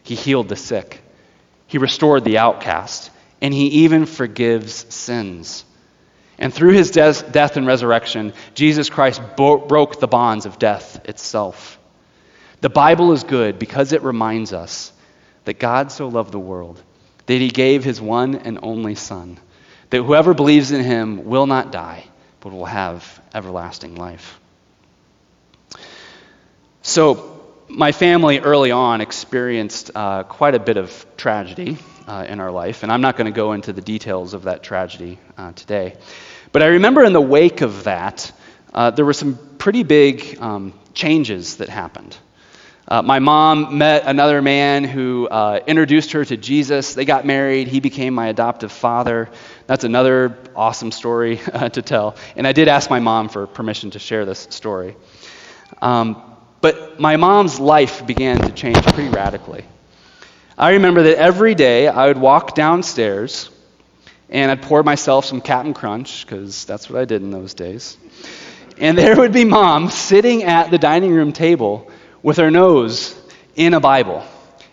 He 0.03 0.15
healed 0.15 0.49
the 0.49 0.55
sick, 0.55 1.01
he 1.67 1.77
restored 1.77 2.23
the 2.23 2.39
outcast, 2.39 3.11
and 3.41 3.53
he 3.53 3.67
even 3.83 4.05
forgives 4.05 4.93
sins. 4.93 5.65
And 6.39 6.53
through 6.53 6.71
his 6.71 6.91
de- 6.91 7.13
death 7.31 7.57
and 7.57 7.67
resurrection, 7.67 8.33
Jesus 8.55 8.89
Christ 8.89 9.21
bo- 9.37 9.59
broke 9.59 9.99
the 9.99 10.07
bonds 10.07 10.45
of 10.45 10.59
death 10.59 11.07
itself. 11.07 11.79
The 12.61 12.69
Bible 12.69 13.11
is 13.11 13.23
good 13.23 13.59
because 13.59 13.93
it 13.93 14.01
reminds 14.01 14.51
us 14.51 14.91
that 15.45 15.59
God 15.59 15.91
so 15.91 16.07
loved 16.07 16.31
the 16.31 16.39
world 16.39 16.81
that 17.27 17.39
he 17.39 17.49
gave 17.49 17.83
his 17.83 18.01
one 18.01 18.35
and 18.35 18.59
only 18.63 18.95
Son 18.95 19.39
that 19.93 20.01
whoever 20.01 20.33
believes 20.33 20.71
in 20.71 20.83
him 20.83 21.25
will 21.25 21.45
not 21.45 21.71
die, 21.71 22.03
but 22.39 22.51
will 22.51 22.65
have 22.65 23.21
everlasting 23.31 23.93
life. 23.93 24.39
So, 26.81 27.39
my 27.67 27.91
family 27.91 28.39
early 28.39 28.71
on 28.71 29.01
experienced 29.01 29.91
uh, 29.93 30.23
quite 30.23 30.55
a 30.55 30.59
bit 30.59 30.77
of 30.77 31.05
tragedy 31.15 31.77
uh, 32.07 32.25
in 32.27 32.39
our 32.39 32.49
life, 32.49 32.81
and 32.81 32.91
I'm 32.91 33.01
not 33.01 33.17
going 33.17 33.31
to 33.31 33.35
go 33.35 33.53
into 33.53 33.71
the 33.71 33.81
details 33.81 34.33
of 34.33 34.45
that 34.45 34.63
tragedy 34.63 35.19
uh, 35.37 35.51
today. 35.51 35.95
But 36.51 36.63
I 36.63 36.69
remember 36.69 37.03
in 37.03 37.13
the 37.13 37.21
wake 37.21 37.61
of 37.61 37.83
that, 37.83 38.31
uh, 38.73 38.89
there 38.89 39.05
were 39.05 39.13
some 39.13 39.37
pretty 39.59 39.83
big 39.83 40.39
um, 40.41 40.73
changes 40.95 41.57
that 41.57 41.69
happened. 41.69 42.17
Uh, 42.85 43.01
my 43.01 43.19
mom 43.19 43.77
met 43.77 44.03
another 44.05 44.41
man 44.41 44.83
who 44.83 45.25
uh, 45.29 45.61
introduced 45.65 46.11
her 46.11 46.25
to 46.25 46.35
Jesus. 46.35 46.93
They 46.93 47.05
got 47.05 47.25
married. 47.25 47.69
He 47.69 47.79
became 47.79 48.13
my 48.13 48.27
adoptive 48.27 48.73
father. 48.73 49.29
That's 49.67 49.85
another 49.85 50.37
awesome 50.53 50.91
story 50.91 51.39
uh, 51.53 51.69
to 51.69 51.81
tell. 51.81 52.17
And 52.35 52.45
I 52.45 52.51
did 52.51 52.67
ask 52.67 52.89
my 52.89 52.99
mom 52.99 53.29
for 53.29 53.47
permission 53.47 53.91
to 53.91 53.99
share 53.99 54.25
this 54.25 54.47
story. 54.49 54.97
Um, 55.81 56.21
but 56.59 56.99
my 56.99 57.15
mom's 57.15 57.57
life 57.57 58.05
began 58.05 58.39
to 58.39 58.51
change 58.51 58.81
pretty 58.83 59.09
radically. 59.09 59.63
I 60.57 60.73
remember 60.73 61.03
that 61.03 61.17
every 61.17 61.55
day 61.55 61.87
I 61.87 62.07
would 62.07 62.17
walk 62.17 62.53
downstairs 62.53 63.49
and 64.29 64.51
I'd 64.51 64.61
pour 64.61 64.83
myself 64.83 65.25
some 65.25 65.39
Captain 65.39 65.73
Crunch, 65.73 66.25
because 66.25 66.65
that's 66.65 66.89
what 66.89 66.99
I 66.99 67.05
did 67.05 67.21
in 67.21 67.31
those 67.31 67.53
days. 67.53 67.97
And 68.77 68.97
there 68.97 69.15
would 69.15 69.31
be 69.31 69.45
mom 69.45 69.89
sitting 69.89 70.43
at 70.43 70.69
the 70.69 70.77
dining 70.77 71.13
room 71.13 71.31
table 71.31 71.89
with 72.23 72.37
her 72.37 72.49
nose 72.49 73.15
in 73.55 73.73
a 73.73 73.79
Bible. 73.79 74.23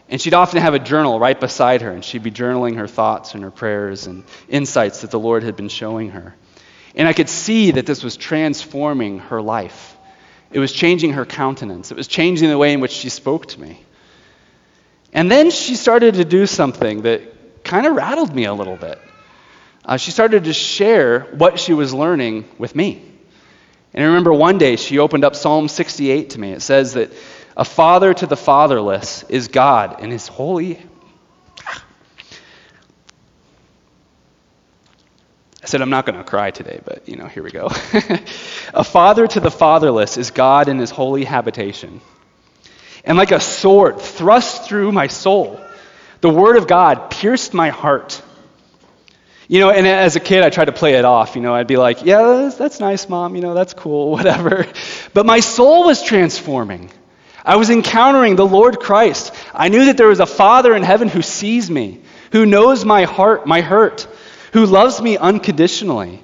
And 0.08 0.20
she'd 0.20 0.34
often 0.34 0.62
have 0.62 0.74
a 0.74 0.78
journal 0.78 1.20
right 1.20 1.38
beside 1.38 1.82
her, 1.82 1.90
and 1.90 2.04
she'd 2.04 2.22
be 2.22 2.30
journaling 2.30 2.76
her 2.76 2.88
thoughts 2.88 3.34
and 3.34 3.42
her 3.44 3.50
prayers 3.50 4.06
and 4.06 4.24
insights 4.48 5.02
that 5.02 5.10
the 5.10 5.18
Lord 5.18 5.42
had 5.42 5.56
been 5.56 5.68
showing 5.68 6.10
her. 6.10 6.34
And 6.94 7.06
I 7.06 7.12
could 7.12 7.28
see 7.28 7.72
that 7.72 7.86
this 7.86 8.02
was 8.02 8.16
transforming 8.16 9.18
her 9.18 9.42
life. 9.42 9.96
It 10.50 10.58
was 10.58 10.72
changing 10.72 11.12
her 11.12 11.26
countenance, 11.26 11.90
it 11.90 11.96
was 11.96 12.08
changing 12.08 12.48
the 12.48 12.58
way 12.58 12.72
in 12.72 12.80
which 12.80 12.92
she 12.92 13.08
spoke 13.08 13.46
to 13.46 13.60
me. 13.60 13.80
And 15.12 15.30
then 15.30 15.50
she 15.50 15.76
started 15.76 16.14
to 16.14 16.24
do 16.24 16.46
something 16.46 17.02
that 17.02 17.64
kind 17.64 17.86
of 17.86 17.94
rattled 17.94 18.34
me 18.34 18.44
a 18.44 18.54
little 18.54 18.76
bit. 18.76 19.00
Uh, 19.84 19.96
she 19.96 20.10
started 20.10 20.44
to 20.44 20.52
share 20.52 21.20
what 21.20 21.58
she 21.58 21.72
was 21.72 21.92
learning 21.92 22.48
with 22.58 22.74
me. 22.74 23.02
And 23.92 24.04
I 24.04 24.08
remember 24.08 24.32
one 24.32 24.58
day 24.58 24.76
she 24.76 24.98
opened 24.98 25.24
up 25.24 25.34
Psalm 25.34 25.68
68 25.68 26.30
to 26.30 26.40
me. 26.40 26.52
It 26.52 26.62
says 26.62 26.94
that 26.94 27.12
a 27.60 27.64
father 27.64 28.14
to 28.14 28.26
the 28.26 28.38
fatherless 28.38 29.22
is 29.28 29.48
God 29.48 29.98
and 30.00 30.10
his 30.10 30.26
holy. 30.26 30.80
I 35.62 35.66
said, 35.66 35.82
I'm 35.82 35.90
not 35.90 36.06
going 36.06 36.16
to 36.16 36.24
cry 36.24 36.52
today, 36.52 36.80
but 36.82 37.06
you 37.06 37.16
know, 37.16 37.26
here 37.26 37.42
we 37.42 37.50
go. 37.50 37.66
a 38.72 38.82
father 38.82 39.26
to 39.26 39.40
the 39.40 39.50
fatherless 39.50 40.16
is 40.16 40.30
God 40.30 40.70
in 40.70 40.78
his 40.78 40.90
holy 40.90 41.24
habitation. 41.24 42.00
And 43.04 43.18
like 43.18 43.30
a 43.30 43.40
sword 43.40 44.00
thrust 44.00 44.64
through 44.64 44.90
my 44.92 45.08
soul, 45.08 45.60
the 46.22 46.30
word 46.30 46.56
of 46.56 46.66
God 46.66 47.10
pierced 47.10 47.52
my 47.52 47.68
heart. 47.68 48.22
You 49.48 49.60
know, 49.60 49.68
and 49.68 49.86
as 49.86 50.16
a 50.16 50.20
kid, 50.20 50.42
I 50.42 50.48
tried 50.48 50.66
to 50.66 50.72
play 50.72 50.94
it 50.94 51.04
off. 51.04 51.36
You 51.36 51.42
know, 51.42 51.54
I'd 51.54 51.66
be 51.66 51.76
like, 51.76 52.06
yeah, 52.06 52.22
that's, 52.22 52.56
that's 52.56 52.80
nice, 52.80 53.06
mom. 53.06 53.36
You 53.36 53.42
know, 53.42 53.52
that's 53.52 53.74
cool, 53.74 54.10
whatever. 54.16 54.66
But 55.12 55.26
my 55.26 55.40
soul 55.40 55.84
was 55.84 56.02
transforming. 56.02 56.90
I 57.44 57.56
was 57.56 57.70
encountering 57.70 58.36
the 58.36 58.46
Lord 58.46 58.80
Christ. 58.80 59.34
I 59.54 59.68
knew 59.68 59.86
that 59.86 59.96
there 59.96 60.08
was 60.08 60.20
a 60.20 60.26
Father 60.26 60.74
in 60.74 60.82
heaven 60.82 61.08
who 61.08 61.22
sees 61.22 61.70
me, 61.70 62.00
who 62.32 62.46
knows 62.46 62.84
my 62.84 63.04
heart, 63.04 63.46
my 63.46 63.60
hurt, 63.60 64.06
who 64.52 64.66
loves 64.66 65.00
me 65.00 65.16
unconditionally. 65.16 66.22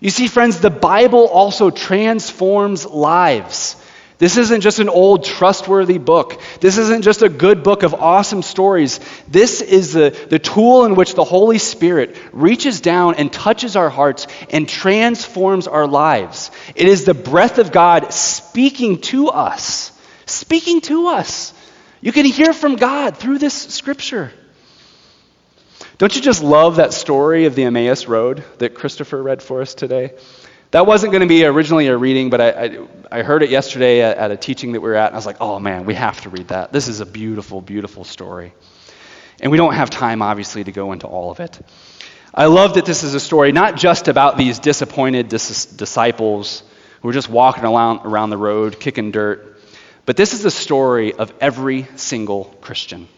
You 0.00 0.10
see, 0.10 0.28
friends, 0.28 0.60
the 0.60 0.70
Bible 0.70 1.26
also 1.26 1.70
transforms 1.70 2.86
lives. 2.86 3.76
This 4.18 4.36
isn't 4.36 4.62
just 4.62 4.80
an 4.80 4.88
old, 4.88 5.24
trustworthy 5.24 5.98
book. 5.98 6.40
This 6.60 6.76
isn't 6.76 7.02
just 7.02 7.22
a 7.22 7.28
good 7.28 7.62
book 7.62 7.84
of 7.84 7.94
awesome 7.94 8.42
stories. 8.42 8.98
This 9.28 9.60
is 9.60 9.92
the, 9.92 10.10
the 10.28 10.40
tool 10.40 10.84
in 10.84 10.96
which 10.96 11.14
the 11.14 11.24
Holy 11.24 11.58
Spirit 11.58 12.16
reaches 12.32 12.80
down 12.80 13.14
and 13.14 13.32
touches 13.32 13.76
our 13.76 13.90
hearts 13.90 14.26
and 14.50 14.68
transforms 14.68 15.68
our 15.68 15.86
lives. 15.86 16.50
It 16.74 16.88
is 16.88 17.04
the 17.04 17.14
breath 17.14 17.58
of 17.58 17.70
God 17.70 18.12
speaking 18.12 19.00
to 19.02 19.28
us. 19.28 19.92
Speaking 20.28 20.80
to 20.82 21.08
us. 21.08 21.54
You 22.00 22.12
can 22.12 22.24
hear 22.26 22.52
from 22.52 22.76
God 22.76 23.16
through 23.16 23.38
this 23.38 23.54
scripture. 23.54 24.32
Don't 25.98 26.14
you 26.14 26.22
just 26.22 26.42
love 26.42 26.76
that 26.76 26.92
story 26.92 27.46
of 27.46 27.56
the 27.56 27.64
Emmaus 27.64 28.06
Road 28.06 28.44
that 28.58 28.74
Christopher 28.74 29.20
read 29.20 29.42
for 29.42 29.62
us 29.62 29.74
today? 29.74 30.12
That 30.70 30.86
wasn't 30.86 31.12
going 31.12 31.22
to 31.22 31.28
be 31.28 31.44
originally 31.44 31.88
a 31.88 31.96
reading, 31.96 32.30
but 32.30 32.40
I, 32.40 32.50
I, 32.50 32.78
I 33.10 33.22
heard 33.22 33.42
it 33.42 33.50
yesterday 33.50 34.02
at, 34.02 34.16
at, 34.16 34.30
a 34.30 34.36
teaching 34.36 34.72
that 34.72 34.80
we 34.80 34.90
were 34.90 34.94
at, 34.94 35.06
and 35.06 35.14
I 35.14 35.18
was 35.18 35.26
like, 35.26 35.40
oh 35.40 35.58
man, 35.58 35.86
we 35.86 35.94
have 35.94 36.20
to 36.20 36.28
read 36.28 36.48
that. 36.48 36.72
This 36.72 36.88
is 36.88 37.00
a 37.00 37.06
beautiful, 37.06 37.60
beautiful 37.60 38.04
story. 38.04 38.52
And 39.40 39.50
we 39.50 39.56
don't 39.56 39.72
have 39.72 39.90
time, 39.90 40.20
obviously, 40.20 40.62
to 40.64 40.72
go 40.72 40.92
into 40.92 41.06
all 41.06 41.30
of 41.30 41.40
it. 41.40 41.58
I 42.34 42.46
love 42.46 42.74
that 42.74 42.84
this 42.84 43.02
is 43.02 43.14
a 43.14 43.20
story 43.20 43.50
not 43.50 43.76
just 43.76 44.08
about 44.08 44.36
these 44.36 44.58
disappointed 44.58 45.28
dis- 45.28 45.66
disciples 45.66 46.62
who 47.00 47.08
are 47.08 47.12
just 47.12 47.30
walking 47.30 47.64
around, 47.64 48.00
around 48.04 48.30
the 48.30 48.36
road, 48.36 48.78
kicking 48.78 49.10
dirt, 49.10 49.57
but 50.08 50.16
this 50.16 50.32
is 50.32 50.42
the 50.42 50.50
story 50.50 51.12
of 51.12 51.34
every 51.38 51.86
single 51.96 52.44
Christian. 52.62 53.08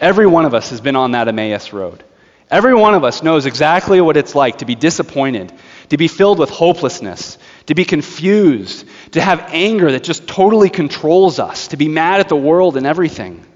Every 0.00 0.26
one 0.26 0.46
of 0.46 0.52
us 0.52 0.70
has 0.70 0.80
been 0.80 0.96
on 0.96 1.12
that 1.12 1.28
Emmaus 1.28 1.72
road. 1.72 2.02
Every 2.50 2.74
one 2.74 2.94
of 2.94 3.04
us 3.04 3.22
knows 3.22 3.46
exactly 3.46 4.00
what 4.00 4.16
it's 4.16 4.34
like 4.34 4.58
to 4.58 4.64
be 4.64 4.74
disappointed, 4.74 5.52
to 5.90 5.96
be 5.96 6.08
filled 6.08 6.40
with 6.40 6.50
hopelessness, 6.50 7.38
to 7.66 7.76
be 7.76 7.84
confused, 7.84 8.84
to 9.12 9.20
have 9.20 9.50
anger 9.52 9.92
that 9.92 10.02
just 10.02 10.26
totally 10.26 10.70
controls 10.70 11.38
us, 11.38 11.68
to 11.68 11.76
be 11.76 11.86
mad 11.86 12.18
at 12.18 12.28
the 12.28 12.34
world 12.34 12.76
and 12.76 12.84
everything. 12.84 13.46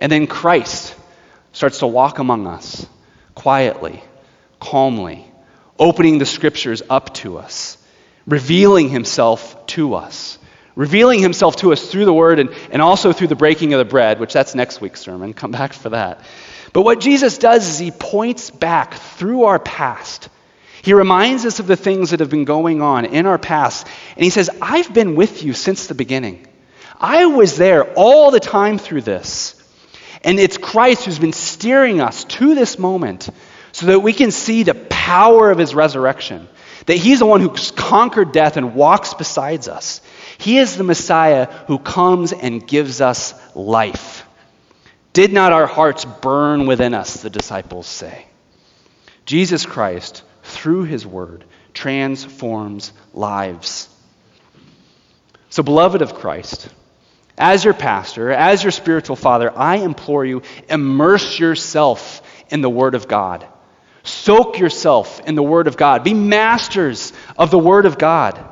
And 0.00 0.10
then 0.10 0.26
Christ 0.26 0.96
starts 1.52 1.78
to 1.78 1.86
walk 1.86 2.18
among 2.18 2.48
us 2.48 2.88
quietly, 3.36 4.02
calmly, 4.58 5.24
opening 5.78 6.18
the 6.18 6.26
scriptures 6.26 6.82
up 6.90 7.14
to 7.14 7.38
us, 7.38 7.78
revealing 8.26 8.88
himself 8.88 9.64
to 9.68 9.94
us, 9.94 10.38
revealing 10.78 11.18
himself 11.18 11.56
to 11.56 11.72
us 11.72 11.90
through 11.90 12.04
the 12.04 12.14
word 12.14 12.38
and, 12.38 12.50
and 12.70 12.80
also 12.80 13.12
through 13.12 13.26
the 13.26 13.34
breaking 13.34 13.72
of 13.72 13.78
the 13.78 13.84
bread, 13.84 14.20
which 14.20 14.32
that's 14.32 14.54
next 14.54 14.80
week's 14.80 15.00
sermon. 15.00 15.34
Come 15.34 15.50
back 15.50 15.72
for 15.72 15.88
that. 15.88 16.24
But 16.72 16.82
what 16.82 17.00
Jesus 17.00 17.36
does 17.36 17.66
is 17.66 17.80
he 17.80 17.90
points 17.90 18.50
back 18.50 18.94
through 18.94 19.42
our 19.42 19.58
past. 19.58 20.28
He 20.82 20.94
reminds 20.94 21.44
us 21.44 21.58
of 21.58 21.66
the 21.66 21.74
things 21.74 22.10
that 22.10 22.20
have 22.20 22.30
been 22.30 22.44
going 22.44 22.80
on 22.80 23.06
in 23.06 23.26
our 23.26 23.38
past. 23.38 23.88
And 24.14 24.22
he 24.22 24.30
says, 24.30 24.50
I've 24.62 24.94
been 24.94 25.16
with 25.16 25.42
you 25.42 25.52
since 25.52 25.88
the 25.88 25.96
beginning. 25.96 26.46
I 27.00 27.26
was 27.26 27.56
there 27.56 27.92
all 27.94 28.30
the 28.30 28.38
time 28.38 28.78
through 28.78 29.02
this. 29.02 29.56
And 30.22 30.38
it's 30.38 30.58
Christ 30.58 31.06
who's 31.06 31.18
been 31.18 31.32
steering 31.32 32.00
us 32.00 32.22
to 32.24 32.54
this 32.54 32.78
moment 32.78 33.28
so 33.72 33.86
that 33.86 33.98
we 33.98 34.12
can 34.12 34.30
see 34.30 34.62
the 34.62 34.74
power 34.74 35.50
of 35.50 35.58
his 35.58 35.74
resurrection. 35.74 36.48
That 36.86 36.98
he's 36.98 37.18
the 37.18 37.26
one 37.26 37.40
who's 37.40 37.72
conquered 37.72 38.30
death 38.30 38.56
and 38.56 38.76
walks 38.76 39.14
beside 39.14 39.68
us. 39.68 40.00
He 40.36 40.58
is 40.58 40.76
the 40.76 40.84
Messiah 40.84 41.46
who 41.66 41.78
comes 41.78 42.32
and 42.32 42.66
gives 42.66 43.00
us 43.00 43.34
life. 43.54 44.26
Did 45.12 45.32
not 45.32 45.52
our 45.52 45.66
hearts 45.66 46.04
burn 46.04 46.66
within 46.66 46.94
us, 46.94 47.22
the 47.22 47.30
disciples 47.30 47.86
say? 47.86 48.26
Jesus 49.24 49.66
Christ, 49.66 50.22
through 50.42 50.84
his 50.84 51.06
word, 51.06 51.44
transforms 51.74 52.92
lives. 53.12 53.88
So, 55.50 55.62
beloved 55.62 56.02
of 56.02 56.14
Christ, 56.14 56.68
as 57.36 57.64
your 57.64 57.74
pastor, 57.74 58.30
as 58.30 58.62
your 58.62 58.72
spiritual 58.72 59.16
father, 59.16 59.56
I 59.56 59.76
implore 59.76 60.24
you, 60.24 60.42
immerse 60.68 61.38
yourself 61.38 62.22
in 62.50 62.60
the 62.60 62.70
Word 62.70 62.94
of 62.94 63.06
God. 63.06 63.46
Soak 64.02 64.58
yourself 64.58 65.20
in 65.26 65.34
the 65.34 65.42
Word 65.42 65.66
of 65.66 65.76
God. 65.76 66.02
Be 66.02 66.14
masters 66.14 67.12
of 67.36 67.50
the 67.50 67.58
Word 67.58 67.86
of 67.86 67.98
God. 67.98 68.42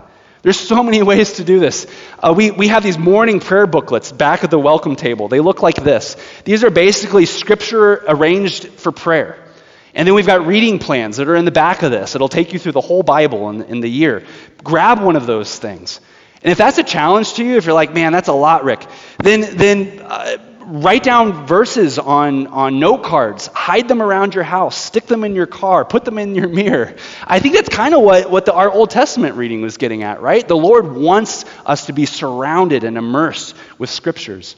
There's 0.46 0.60
so 0.60 0.84
many 0.84 1.02
ways 1.02 1.32
to 1.38 1.44
do 1.44 1.58
this. 1.58 1.88
Uh, 2.20 2.32
we, 2.32 2.52
we 2.52 2.68
have 2.68 2.84
these 2.84 2.96
morning 2.96 3.40
prayer 3.40 3.66
booklets 3.66 4.12
back 4.12 4.44
at 4.44 4.50
the 4.52 4.60
welcome 4.60 4.94
table. 4.94 5.26
They 5.26 5.40
look 5.40 5.60
like 5.60 5.74
this. 5.74 6.16
These 6.44 6.62
are 6.62 6.70
basically 6.70 7.26
scripture 7.26 7.94
arranged 8.06 8.68
for 8.68 8.92
prayer. 8.92 9.44
And 9.92 10.06
then 10.06 10.14
we've 10.14 10.24
got 10.24 10.46
reading 10.46 10.78
plans 10.78 11.16
that 11.16 11.26
are 11.26 11.34
in 11.34 11.46
the 11.46 11.50
back 11.50 11.82
of 11.82 11.90
this. 11.90 12.14
It'll 12.14 12.28
take 12.28 12.52
you 12.52 12.60
through 12.60 12.70
the 12.70 12.80
whole 12.80 13.02
Bible 13.02 13.50
in, 13.50 13.62
in 13.62 13.80
the 13.80 13.88
year. 13.88 14.24
Grab 14.62 15.02
one 15.02 15.16
of 15.16 15.26
those 15.26 15.58
things. 15.58 16.00
And 16.44 16.52
if 16.52 16.58
that's 16.58 16.78
a 16.78 16.84
challenge 16.84 17.34
to 17.34 17.44
you, 17.44 17.56
if 17.56 17.66
you're 17.66 17.74
like, 17.74 17.92
man, 17.92 18.12
that's 18.12 18.28
a 18.28 18.32
lot, 18.32 18.62
Rick, 18.62 18.86
then, 19.18 19.56
then 19.56 19.98
uh, 20.00 20.36
write 20.66 21.04
down 21.04 21.46
verses 21.46 21.98
on, 21.98 22.48
on 22.48 22.80
note 22.80 23.04
cards, 23.04 23.46
hide 23.48 23.86
them 23.86 24.02
around 24.02 24.34
your 24.34 24.44
house, 24.44 24.76
stick 24.76 25.06
them 25.06 25.22
in 25.22 25.34
your 25.34 25.46
car, 25.46 25.84
put 25.84 26.04
them 26.04 26.18
in 26.18 26.34
your 26.34 26.48
mirror. 26.48 26.96
I 27.24 27.38
think 27.38 27.54
that's 27.54 27.68
kind 27.68 27.94
of 27.94 28.02
what, 28.02 28.30
what 28.30 28.46
the, 28.46 28.52
our 28.52 28.70
Old 28.70 28.90
Testament 28.90 29.36
reading 29.36 29.62
was 29.62 29.76
getting 29.76 30.02
at, 30.02 30.20
right? 30.20 30.46
The 30.46 30.56
Lord 30.56 30.92
wants 30.92 31.44
us 31.64 31.86
to 31.86 31.92
be 31.92 32.04
surrounded 32.04 32.82
and 32.82 32.98
immersed 32.98 33.54
with 33.78 33.90
scriptures. 33.90 34.56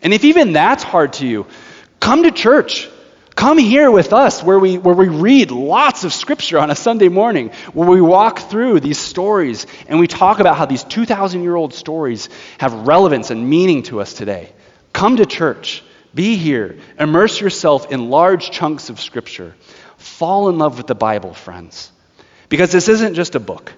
And 0.00 0.14
if 0.14 0.24
even 0.24 0.52
that's 0.52 0.84
hard 0.84 1.14
to 1.14 1.26
you, 1.26 1.46
come 1.98 2.22
to 2.22 2.30
church. 2.30 2.88
Come 3.34 3.58
here 3.58 3.88
with 3.88 4.12
us 4.12 4.42
where 4.42 4.58
we, 4.58 4.78
where 4.78 4.96
we 4.96 5.08
read 5.08 5.52
lots 5.52 6.02
of 6.02 6.12
scripture 6.12 6.58
on 6.58 6.70
a 6.70 6.74
Sunday 6.74 7.08
morning, 7.08 7.50
where 7.72 7.88
we 7.88 8.00
walk 8.00 8.50
through 8.50 8.80
these 8.80 8.98
stories 8.98 9.66
and 9.86 10.00
we 10.00 10.08
talk 10.08 10.40
about 10.40 10.56
how 10.56 10.66
these 10.66 10.82
2,000 10.82 11.44
year 11.44 11.54
old 11.54 11.72
stories 11.72 12.28
have 12.58 12.88
relevance 12.88 13.30
and 13.30 13.48
meaning 13.48 13.84
to 13.84 14.00
us 14.00 14.12
today. 14.12 14.52
Come 14.92 15.16
to 15.16 15.26
church. 15.26 15.82
Be 16.14 16.36
here. 16.36 16.78
Immerse 16.98 17.40
yourself 17.40 17.92
in 17.92 18.10
large 18.10 18.50
chunks 18.50 18.90
of 18.90 19.00
Scripture. 19.00 19.54
Fall 19.96 20.48
in 20.48 20.58
love 20.58 20.78
with 20.78 20.86
the 20.86 20.94
Bible, 20.94 21.34
friends. 21.34 21.92
Because 22.48 22.72
this 22.72 22.88
isn't 22.88 23.14
just 23.14 23.34
a 23.34 23.40
book, 23.40 23.72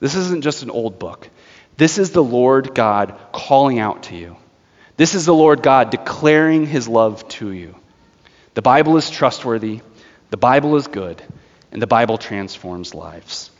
this 0.00 0.14
isn't 0.14 0.42
just 0.42 0.62
an 0.62 0.70
old 0.70 0.98
book. 0.98 1.28
This 1.76 1.96
is 1.96 2.10
the 2.10 2.22
Lord 2.22 2.74
God 2.74 3.18
calling 3.32 3.78
out 3.78 4.04
to 4.04 4.16
you. 4.16 4.36
This 4.96 5.14
is 5.14 5.24
the 5.24 5.34
Lord 5.34 5.62
God 5.62 5.90
declaring 5.90 6.66
his 6.66 6.86
love 6.86 7.26
to 7.28 7.52
you. 7.52 7.74
The 8.52 8.62
Bible 8.62 8.98
is 8.98 9.08
trustworthy, 9.08 9.80
the 10.28 10.36
Bible 10.36 10.76
is 10.76 10.88
good, 10.88 11.22
and 11.72 11.80
the 11.80 11.86
Bible 11.86 12.18
transforms 12.18 12.94
lives. 12.94 13.50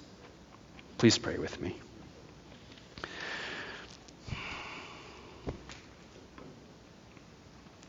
Please 0.98 1.16
pray 1.16 1.38
with 1.38 1.58
me. 1.60 1.76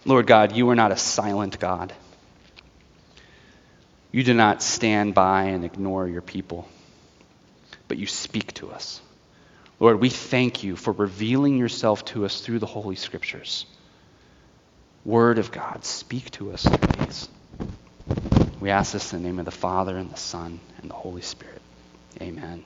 Lord 0.05 0.27
God, 0.27 0.55
you 0.55 0.69
are 0.69 0.75
not 0.75 0.91
a 0.91 0.97
silent 0.97 1.59
God. 1.59 1.93
You 4.11 4.23
do 4.23 4.33
not 4.33 4.61
stand 4.61 5.13
by 5.13 5.43
and 5.43 5.63
ignore 5.63 6.07
your 6.07 6.21
people, 6.21 6.67
but 7.87 7.97
you 7.97 8.07
speak 8.07 8.53
to 8.55 8.71
us. 8.71 9.01
Lord, 9.79 9.99
we 9.99 10.09
thank 10.09 10.63
you 10.63 10.75
for 10.75 10.91
revealing 10.91 11.57
yourself 11.57 12.05
to 12.05 12.25
us 12.25 12.41
through 12.41 12.59
the 12.59 12.65
Holy 12.65 12.95
Scriptures. 12.95 13.65
Word 15.05 15.39
of 15.39 15.51
God, 15.51 15.85
speak 15.85 16.29
to 16.31 16.51
us 16.51 16.63
these. 16.63 17.29
We 18.59 18.69
ask 18.69 18.93
this 18.93 19.13
in 19.13 19.23
the 19.23 19.27
name 19.27 19.39
of 19.39 19.45
the 19.45 19.51
Father, 19.51 19.97
and 19.97 20.11
the 20.11 20.17
Son, 20.17 20.59
and 20.81 20.89
the 20.89 20.95
Holy 20.95 21.23
Spirit. 21.23 21.61
Amen. 22.21 22.63